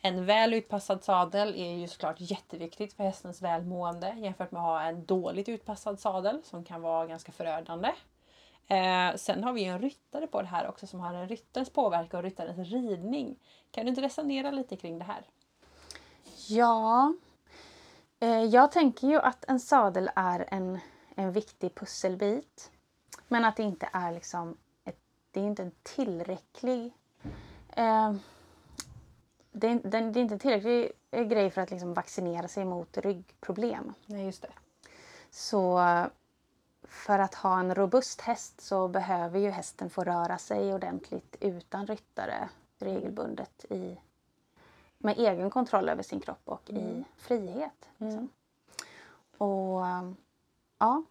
[0.05, 4.81] en väl utpassad sadel är ju såklart jätteviktigt för hästens välmående jämfört med att ha
[4.81, 7.91] en dåligt utpassad sadel som kan vara ganska förödande.
[8.67, 12.17] Eh, sen har vi en ryttare på det här också som har en ryttarens påverkan
[12.17, 13.39] och ryttarens ridning.
[13.71, 15.25] Kan du inte resonera lite kring det här?
[16.47, 17.13] Ja,
[18.19, 20.79] eh, jag tänker ju att en sadel är en,
[21.15, 22.71] en viktig pusselbit.
[23.27, 24.99] Men att det inte är liksom ett,
[25.31, 26.93] det är inte en tillräcklig
[27.69, 28.13] eh,
[29.53, 33.93] det, är, det är inte en tillräcklig grej för att liksom vaccinera sig mot ryggproblem.
[34.05, 34.51] Nej, just det.
[35.29, 35.81] Så
[36.83, 41.87] för att ha en robust häst så behöver ju hästen få röra sig ordentligt utan
[41.87, 42.49] ryttare
[42.79, 43.97] regelbundet i,
[44.97, 46.83] med egen kontroll över sin kropp och mm.
[46.83, 47.89] i frihet.
[47.97, 48.19] Liksom.
[48.19, 48.29] Mm.
[49.37, 49.81] Och
[50.77, 51.03] ja,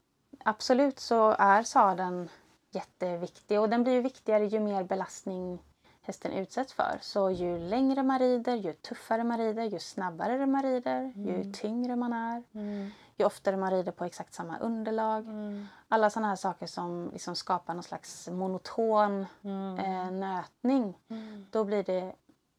[0.44, 2.28] absolut så är sadeln
[2.70, 5.58] jätteviktig och den blir ju viktigare ju mer belastning
[6.02, 6.98] hästen utsätts för.
[7.00, 11.26] Så ju längre man rider, ju tuffare man rider, ju snabbare man rider, mm.
[11.26, 12.90] ju tyngre man är, mm.
[13.16, 15.24] ju oftare man rider på exakt samma underlag.
[15.24, 15.66] Mm.
[15.88, 19.78] Alla sådana här saker som liksom skapar någon slags monoton mm.
[19.78, 20.98] eh, nötning.
[21.08, 21.46] Mm.
[21.50, 22.12] Då blir det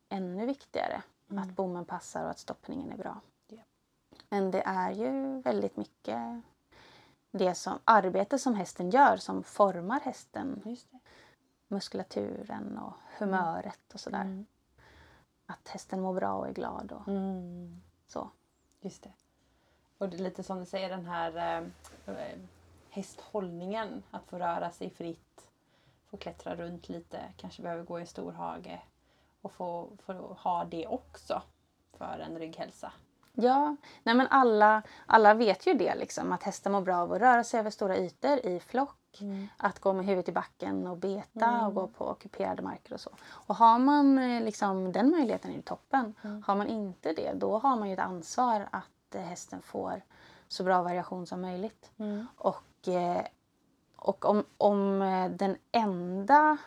[0.10, 1.02] ännu viktigare
[1.38, 3.22] att bommen passar och att stoppningen är bra.
[3.50, 3.66] Yeah.
[4.30, 6.42] Men det är ju väldigt mycket
[7.32, 10.62] det som, arbete som hästen gör som formar hästen
[11.68, 14.22] muskulaturen och humöret och sådär.
[14.22, 14.46] Mm.
[15.46, 17.82] Att hästen mår bra och är glad och mm.
[18.08, 18.30] så.
[18.82, 19.14] Just det.
[19.98, 21.62] Och det är lite som du säger den här
[22.08, 22.40] eh,
[22.90, 24.04] hästhållningen.
[24.12, 25.48] Att få röra sig fritt,
[26.10, 28.82] få klättra runt lite, kanske behöver gå i en stor hage
[29.42, 31.42] och få, få ha det också
[31.98, 32.94] för en rygghälsa.
[33.34, 37.22] Ja, nej men alla, alla vet ju det liksom att hästar mår bra av att
[37.22, 39.48] röra sig över stora ytor i flock Mm.
[39.58, 41.66] Att gå med huvudet i backen och beta mm.
[41.66, 43.10] och gå på ockuperade marker och så.
[43.30, 46.14] Och har man eh, liksom den möjligheten är det toppen.
[46.22, 46.44] Mm.
[46.44, 50.02] Har man inte det då har man ju ett ansvar att eh, hästen får
[50.48, 51.92] så bra variation som möjligt.
[51.98, 52.28] Mm.
[52.38, 53.22] Och, eh,
[53.96, 55.00] och om, om
[55.38, 56.58] den enda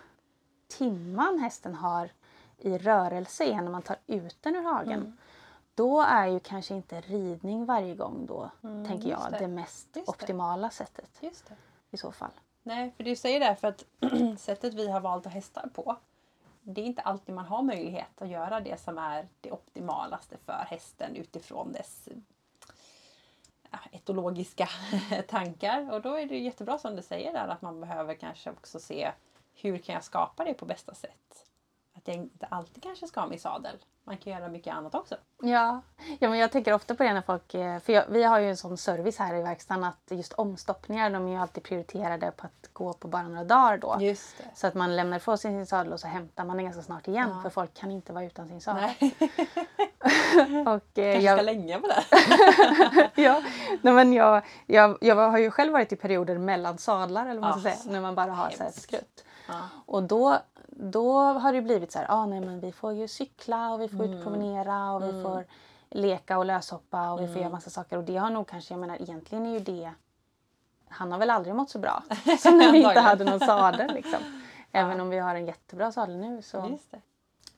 [0.68, 2.10] timman hästen har
[2.58, 5.00] i rörelse är när man tar ut den ur hagen.
[5.00, 5.16] Mm.
[5.74, 9.38] Då är ju kanske inte ridning varje gång då, mm, tänker jag, det.
[9.38, 9.48] det.
[9.48, 11.18] mest optimala sättet
[11.90, 12.30] i så fall.
[12.62, 13.84] Nej, för du säger det för att
[14.38, 15.96] sättet vi har valt att hästa på
[16.68, 20.66] det är inte alltid man har möjlighet att göra det som är det optimalaste för
[20.68, 22.08] hästen utifrån dess
[23.92, 24.68] etologiska
[25.28, 25.92] tankar.
[25.92, 29.12] Och då är det jättebra som du säger där att man behöver kanske också se
[29.54, 31.46] hur kan jag skapa det på bästa sätt?
[32.06, 33.76] Att jag inte alltid kanske ska ha min sadel
[34.06, 35.14] man kan göra mycket annat också.
[35.42, 35.80] Ja,
[36.18, 37.54] ja men jag tänker ofta på det när folk...
[37.54, 41.10] Eh, för jag, vi har ju en sån service här i verkstaden att just omstoppningar
[41.10, 43.96] de är ju alltid prioriterade på att gå på bara några dagar då.
[44.00, 44.44] Just det.
[44.54, 47.08] Så att man lämnar ifrån sig sin sadel och så hämtar man den ganska snart
[47.08, 47.42] igen ja.
[47.42, 48.90] för folk kan inte vara utan sin sadel.
[50.66, 51.38] och, eh, Kanske jag...
[51.38, 52.02] ska länge på det.
[53.22, 53.42] ja,
[53.82, 57.50] nej, men jag, jag, jag har ju själv varit i perioder mellan sadlar eller vad
[57.50, 59.24] man ska säga, när man bara har så här skrutt.
[59.48, 59.68] Ja.
[59.86, 60.38] Och då
[60.78, 63.88] då har det blivit så här, ah, nej, men vi får ju cykla och vi
[63.88, 64.16] får mm.
[64.16, 65.22] ut promenera och vi mm.
[65.22, 65.44] får
[65.90, 67.52] leka och löshoppa och vi får göra mm.
[67.52, 67.96] massa saker.
[67.96, 69.92] Och det har nog kanske, jag menar egentligen är ju det
[70.88, 72.02] han har väl aldrig mått så bra
[72.38, 73.94] som när vi inte hade någon sadel.
[73.94, 74.18] Liksom.
[74.72, 75.02] Även ja.
[75.02, 76.78] om vi har en jättebra sadel nu så,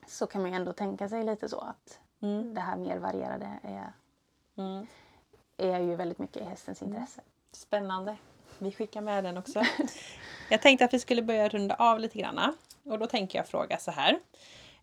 [0.07, 2.53] så kan man ju ändå tänka sig lite så att mm.
[2.53, 3.93] det här mer varierade är,
[4.55, 4.87] mm.
[5.57, 7.21] är ju väldigt mycket i hästens intresse.
[7.51, 8.17] Spännande.
[8.57, 9.59] Vi skickar med den också.
[10.49, 12.55] Jag tänkte att vi skulle börja runda av lite grann.
[12.83, 14.19] Och då tänker jag fråga så här.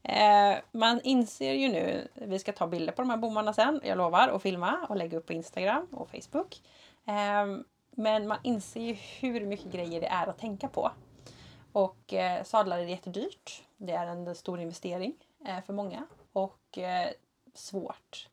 [0.03, 3.99] Eh, man inser ju nu, vi ska ta bilder på de här bommarna sen, jag
[3.99, 6.61] lovar, och filma och lägga upp på Instagram och Facebook.
[7.07, 10.91] Eh, men man inser ju hur mycket grejer det är att tänka på.
[11.73, 13.63] Och eh, sadlar är jättedyrt.
[13.77, 15.15] Det är en stor investering
[15.47, 17.11] eh, för många och eh,
[17.55, 18.29] svårt.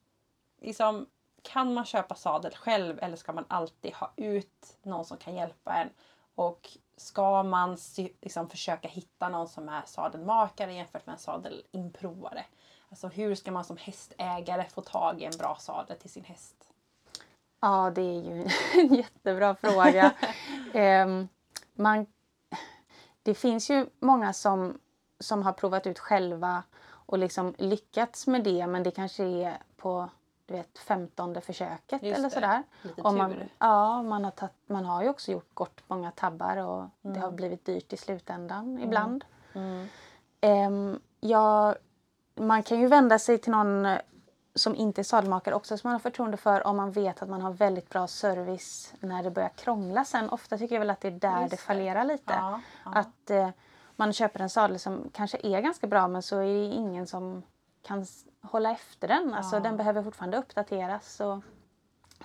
[0.61, 1.07] Liksom,
[1.41, 5.73] kan man köpa sadel själv eller ska man alltid ha ut någon som kan hjälpa
[5.73, 5.89] en?
[6.35, 7.77] Och ska man
[8.21, 12.45] liksom försöka hitta någon som är sadelmakare jämfört med en sadelinprovare?
[12.89, 16.55] Alltså hur ska man som hästägare få tag i en bra sadel till sin häst?
[17.59, 18.49] Ja, det är ju
[18.81, 20.13] en jättebra fråga.
[20.73, 21.27] um,
[21.73, 22.05] man,
[23.23, 24.79] det finns ju många som,
[25.19, 30.09] som har provat ut själva och liksom lyckats med det men det kanske är på
[30.57, 32.33] vet, femtonde försöket Just eller det.
[32.35, 32.63] sådär.
[32.81, 33.47] Lite man, tur.
[33.59, 37.21] ja, man har, tagit, man har ju också gjort gott många tabbar och det Mm.
[37.21, 39.25] har blivit dyrt i slutändan ibland.
[39.53, 39.87] Mm.
[40.41, 41.75] Ehm, ja,
[42.35, 43.87] man kan ju vända sig till någon
[44.55, 47.41] som inte är sadelmakare också som man har förtroende för om man vet att man
[47.41, 50.29] har väldigt bra service när det börjar krångla sen.
[50.29, 51.61] Ofta tycker jag väl att det är där Just det det.
[51.61, 52.33] fallerar lite.
[52.33, 52.91] Ja, ja.
[52.95, 53.49] Att eh,
[53.95, 57.43] man köper en sadel som kanske är ganska bra men så är det ingen som
[57.81, 58.05] kan
[58.43, 59.33] hålla efter den.
[59.33, 59.59] Alltså Ja.
[59.59, 61.39] den behöver fortfarande uppdateras och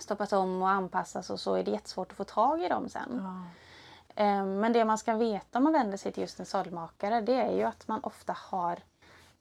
[0.01, 3.21] stoppas om och anpassas och så är det jättesvårt att få tag i dem sen.
[3.23, 4.25] Ja.
[4.25, 7.35] Eh, Men det man ska veta om man vänder sig till just en sadelmakare det
[7.35, 8.79] är ju att man ofta har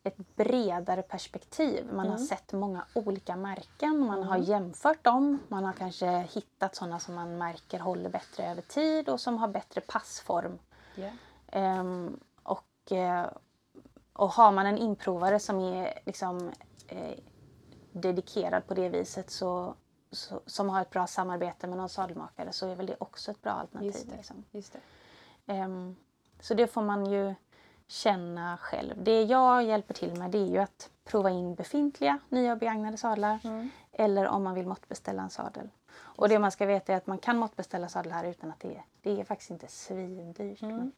[0.04, 1.90] ett bredare perspektiv.
[1.94, 5.40] Man har sett många olika märken, man har jämfört dem.
[5.48, 9.48] Man har kanske hittat sådana som man märker håller bättre över tid och som har
[9.48, 10.60] bättre passform.
[10.96, 11.10] Ja.
[11.52, 13.26] Ehm, och, eh,
[14.14, 16.52] och har man en inprovare som är liksom,
[16.88, 17.18] eh,
[17.92, 19.76] dedikerad på det viset så,
[20.12, 23.42] så, som har ett bra samarbete med någon sadelmakare så är väl det också ett
[23.42, 23.92] bra alternativ.
[23.92, 24.16] Just det.
[24.18, 24.44] Liksom.
[24.52, 24.80] Just det.
[25.54, 25.96] Ehm,
[26.40, 27.36] så det får man ju
[27.88, 29.04] känna själv.
[29.04, 32.98] Det jag hjälper till med det är ju att prova in befintliga nya och begagnade
[32.98, 33.40] sadlar
[33.92, 35.70] eller om man vill måttbeställa en sadel.
[35.98, 38.76] Och det man ska veta är att man kan måttbeställa sadel här utan att det
[38.76, 40.62] är, det är faktiskt inte svindyrt.
[40.62, 40.92] Men,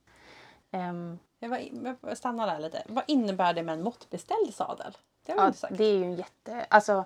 [0.71, 1.59] ehm, Jag var,
[2.01, 2.83] jag stannar där lite.
[2.87, 4.97] Vad innebär det med en måttbeställd sadel?
[5.25, 5.77] Det har ja, sagt.
[5.77, 6.65] det är ju en jätte...
[6.69, 7.05] Alltså,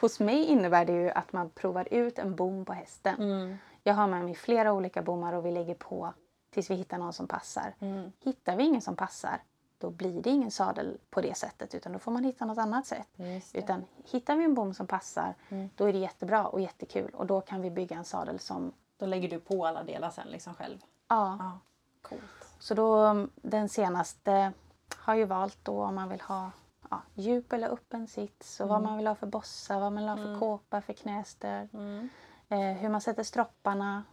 [0.00, 3.14] hos mig innebär det ju att man provar ut en bom på hästen.
[3.22, 3.56] Mm.
[3.82, 6.12] Jag har med mig flera olika bommar och vi lägger på
[6.50, 7.74] tills vi hittar någon som passar.
[7.80, 8.12] Mm.
[8.20, 9.42] Hittar vi ingen som passar,
[9.78, 12.86] då blir det ingen sadel på det sättet utan då får man hitta något annat
[12.86, 13.08] sätt.
[13.52, 15.70] Utan hittar vi en bom som passar, Mm.
[15.76, 18.72] då är det jättebra och jättekul och då kan vi bygga en sadel som...
[18.96, 20.78] Då lägger du på alla delar sen liksom själv.
[21.08, 21.58] Ja, Ja,
[22.02, 22.22] coolt.
[22.58, 24.52] så då den senaste
[24.96, 26.50] har ju valt då om man vill ha
[26.90, 30.08] ja, djup eller öppen sits och vad man vill ha för bossa, vad man vill
[30.08, 31.68] ha för kåpa, för knästöd.
[31.72, 32.08] Mm.
[32.48, 34.04] eh, hur man sätter stropparna.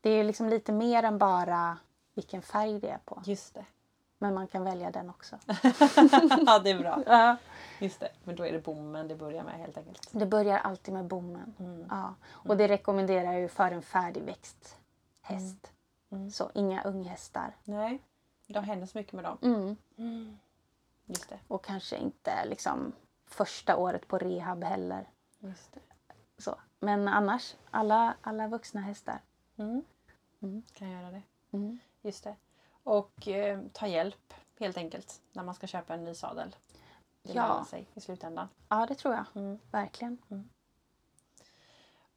[0.00, 1.78] Det är liksom lite mer än bara
[2.14, 3.22] vilken färg det är på.
[3.24, 3.64] Just det.
[4.18, 5.38] Men man kan välja den också.
[6.46, 7.02] ja, det är bra.
[7.06, 7.36] Ja.
[7.80, 8.08] Just det.
[8.24, 10.08] Men då är det bommen det börjar med helt enkelt.
[10.12, 11.54] Det börjar alltid med bommen.
[11.58, 11.86] Mm.
[11.90, 12.14] Ja.
[12.28, 14.76] Och det rekommenderar jag ju för en färdigväxt
[15.22, 15.72] häst.
[16.10, 16.30] Mm.
[16.30, 17.56] Så inga unghästar.
[17.64, 17.98] Nej,
[18.46, 19.38] det händer så mycket med dem.
[19.96, 20.38] Mm.
[21.06, 21.38] Just det.
[21.48, 22.92] Och kanske inte liksom
[23.26, 25.10] första året på rehab heller.
[25.38, 25.80] Just det.
[26.38, 26.60] Så.
[26.80, 29.20] Men annars, alla, alla vuxna hästar.
[29.56, 29.84] Mm.
[30.42, 30.62] Mm.
[30.74, 31.22] Kan göra det.
[31.50, 31.78] Mm.
[32.02, 32.36] Just det.
[32.82, 36.56] Och eh, ta hjälp helt enkelt när man ska köpa en ny sadel.
[37.22, 37.64] Det Ja.
[37.70, 38.48] sig i slutändan.
[38.68, 39.24] Ja, det tror jag.
[39.34, 39.58] Mm.
[39.70, 40.18] Verkligen.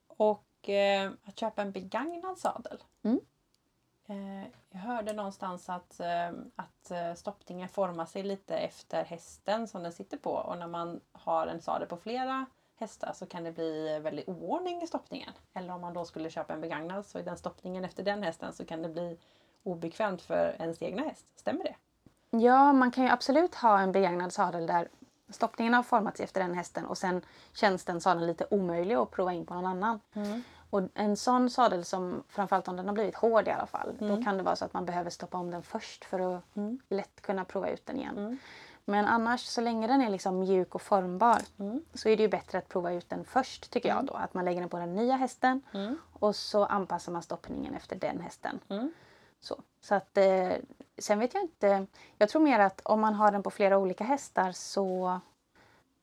[0.07, 2.83] Och eh, att köpa en begagnad sadel.
[4.09, 4.43] Mm.
[4.43, 9.83] Eh, jag hörde någonstans att, eh, att eh, stoppningen formar sig lite efter hästen som
[9.83, 10.31] den sitter på.
[10.31, 12.45] Och när man har en sadel på flera
[12.75, 15.29] hästar så kan det bli väldigt oordning i stoppningen.
[15.53, 18.53] Eller om man då skulle köpa en begagnad så i den stoppningen efter den hästen
[18.53, 19.17] så kan det bli
[19.63, 21.25] obekvämt för ens egna häst.
[21.35, 21.75] Stämmer det?
[22.37, 24.87] Ja, man kan ju absolut ha en begagnad sadel där
[25.29, 27.21] stoppningen har formats efter den hästen och sen
[27.53, 29.99] känns den sadeln lite omöjlig att prova in på någon annan.
[30.69, 34.23] Och en sån sadel som, framförallt om den har blivit hård i alla fall, då
[34.23, 36.43] kan det vara så att man behöver stoppa om den först för att
[36.89, 38.39] lätt kunna prova ut den igen.
[38.85, 41.41] Men annars, så länge den är liksom mjuk och formbar
[41.93, 44.13] så är det ju bättre att prova ut den först tycker jag då.
[44.13, 45.61] Att man lägger den på den nya hästen
[46.19, 48.59] och så anpassar man stoppningen efter den hästen.
[49.39, 50.51] Så, så att, eh,
[50.97, 51.85] sen vet jag inte.
[52.17, 55.19] Jag tror mer att om man har den på flera olika hästar så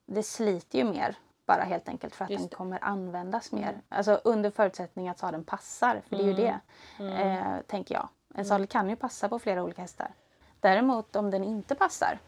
[0.06, 1.16] det sliter ju mer
[1.46, 2.56] bara helt enkelt för att Just den det.
[2.56, 3.80] kommer användas mer.
[3.88, 6.60] Alltså under förutsättning att sadeln passar, för det är ju det.
[7.04, 8.08] Eh, tänker jag.
[8.34, 10.14] En sadel kan ju passa på flera olika hästar.
[10.60, 12.18] Däremot om den inte passar,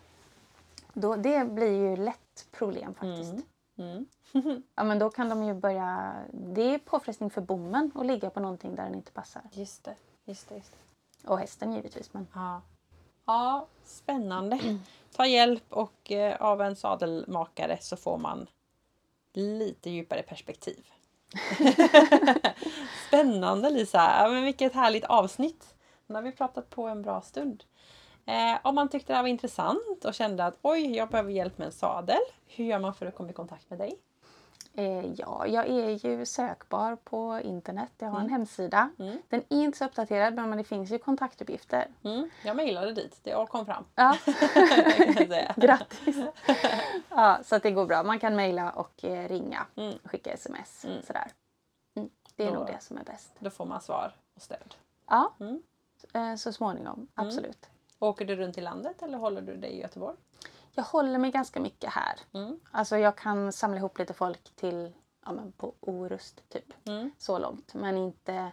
[0.93, 3.33] då, det blir ju lätt problem faktiskt.
[3.79, 4.07] Mm.
[4.75, 6.15] Ja, men då kan de ju börja...
[6.33, 9.43] Det är påfrestning för bommen att ligga på någonting där den inte passar.
[9.53, 9.95] Just det.
[10.25, 11.29] Just det, just det.
[11.29, 12.13] Och hästen givetvis.
[12.13, 12.27] Men...
[12.35, 12.63] Ja.
[13.27, 14.79] ja, spännande.
[15.17, 18.47] Ta hjälp och eh, av en sadelmakare så får man
[19.35, 20.87] lite djupare perspektiv.
[23.09, 23.99] Spännande Lisa!
[23.99, 25.75] Ja, men vilket härligt avsnitt!
[26.07, 27.65] Nu har vi pratat på en bra stund.
[28.27, 31.59] Eh, om man tyckte det här var intressant och kände att oj, jag behöver hjälp
[31.59, 32.21] med en sadel.
[32.47, 33.99] Hur gör man för att komma i kontakt med dig?
[34.79, 37.93] Eh, ja, jag är ju sökbar på internet.
[37.99, 38.91] Jag har en hemsida.
[38.99, 39.19] Mm.
[39.29, 41.87] Den är inte så uppdaterad men det finns ju kontaktuppgifter.
[42.05, 43.85] Mm, jag mejlade dit, det kom fram.
[43.95, 44.17] Ja,
[45.57, 46.17] grattis!
[47.09, 48.03] ja, så det går bra.
[48.03, 49.67] Man kan mejla och eh, ringa.
[49.77, 49.99] Mm.
[50.05, 50.81] Skicka sms.
[51.07, 51.31] Sådär.
[51.97, 52.11] Mm.
[52.37, 53.31] Det är Då- nog det som är bäst.
[53.39, 54.75] Då får man svar och stöd.
[55.09, 55.63] Ja, Mm.
[56.15, 57.09] eh, så småningom.
[57.15, 57.67] Absolut.
[57.99, 60.17] Åker du runt i landet eller håller du dig i Göteborg?
[60.75, 62.21] Jag håller mig ganska mycket här.
[62.33, 62.61] Mm.
[62.71, 64.93] Alltså jag kan samla ihop lite folk till
[65.25, 66.89] ja, men på Orust typ.
[66.89, 67.11] Mm.
[67.19, 67.75] Så långt.
[67.75, 68.53] Men inte...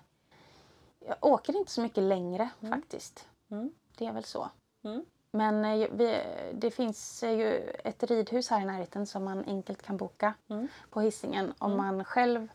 [1.07, 3.27] Jag åker inte så mycket längre faktiskt.
[3.51, 3.71] Mm.
[3.97, 4.49] Det är väl så.
[4.83, 5.05] Mm.
[5.31, 6.17] Men eh, vi,
[6.53, 10.67] det finns eh, ju ett ridhus här i närheten som man enkelt kan boka Mm.
[10.89, 12.47] på hissingen om man själv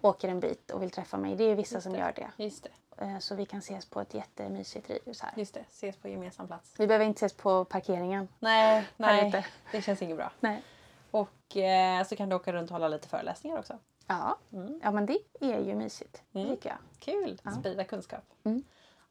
[0.00, 1.36] åker en bit och vill träffa mig.
[1.36, 1.98] Det är vissa som det.
[1.98, 2.44] gör det.
[2.44, 2.70] Just det.
[3.00, 5.32] Eh, Så vi kan ses på ett jättemysigt ridhus här.
[5.36, 5.60] Just det.
[5.70, 6.74] Ses på gemensam plats.
[6.78, 8.28] Vi behöver inte ses på parkeringen.
[8.38, 9.46] Nej, nej.
[9.72, 10.32] Det känns inget bra.
[10.40, 10.62] Nej.
[11.10, 13.78] Och eh, så kan du åka runt och hålla lite föreläsningar också.
[14.06, 14.80] Ja, Mm.
[14.82, 16.22] ja men det är ju mysigt.
[16.32, 16.48] Mm.
[16.48, 16.78] tycker jag.
[16.98, 17.40] Kul!
[17.60, 18.24] Sprida kunskap.
[18.44, 18.62] Mm.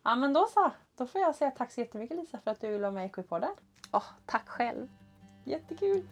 [0.03, 0.71] Ja men då så.
[0.97, 3.05] Då får jag säga tack så jättemycket Lisa för att du ville vara med i
[3.05, 3.55] Equipodden.
[3.91, 4.87] Åh, tack själv.
[5.43, 6.07] Jättekul!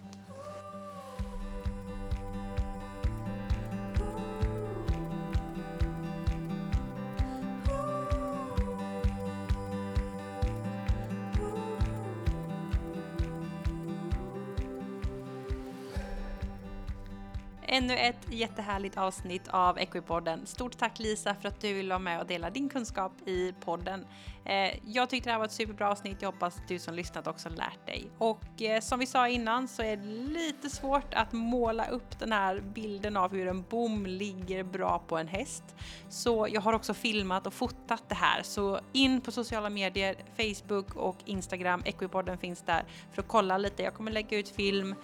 [17.78, 20.46] Ännu ett jättehärligt avsnitt av Equipodden.
[20.46, 24.06] Stort tack Lisa för att du ville vara med och dela din kunskap i podden.
[24.46, 26.22] Eh, jag tyckte det här var ett superbra avsnitt.
[26.22, 28.08] Jag hoppas du som lyssnat också lärt dig.
[28.18, 32.32] Och eh, som vi sa innan så är det lite svårt att måla upp den
[32.32, 35.64] här bilden av hur en bom ligger bra på en häst.
[36.10, 38.44] Så jag har också filmat och fotat det här.
[38.44, 41.82] Så in på sociala medier, Facebook och Instagram.
[41.86, 43.84] Equipodden finns där för att kolla lite.
[43.84, 44.96] Jag kommer lägga ut film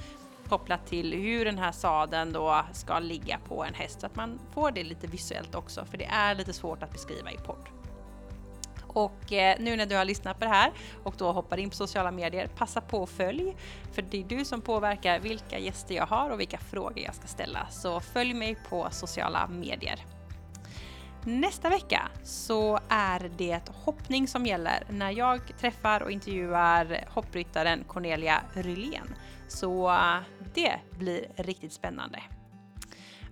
[0.53, 4.39] kopplat till hur den här sadeln då ska ligga på en häst så att man
[4.53, 7.67] får det lite visuellt också för det är lite svårt att beskriva i podd.
[8.87, 10.71] Och eh, nu när du har lyssnat på det här
[11.03, 13.55] och då hoppar in på sociala medier, passa på att följ
[13.91, 17.27] för det är du som påverkar vilka gäster jag har och vilka frågor jag ska
[17.27, 17.67] ställa.
[17.69, 20.05] Så följ mig på sociala medier.
[21.25, 28.41] Nästa vecka så är det hoppning som gäller när jag träffar och intervjuar hoppryttaren Cornelia
[28.53, 29.15] Rylén.
[29.47, 29.87] Så
[30.53, 32.19] det blir riktigt spännande.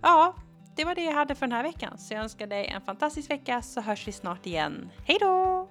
[0.01, 0.35] Ja,
[0.75, 1.97] det var det jag hade för den här veckan.
[1.97, 4.89] Så jag önskar dig en fantastisk vecka så hörs vi snart igen.
[5.05, 5.69] Hej då!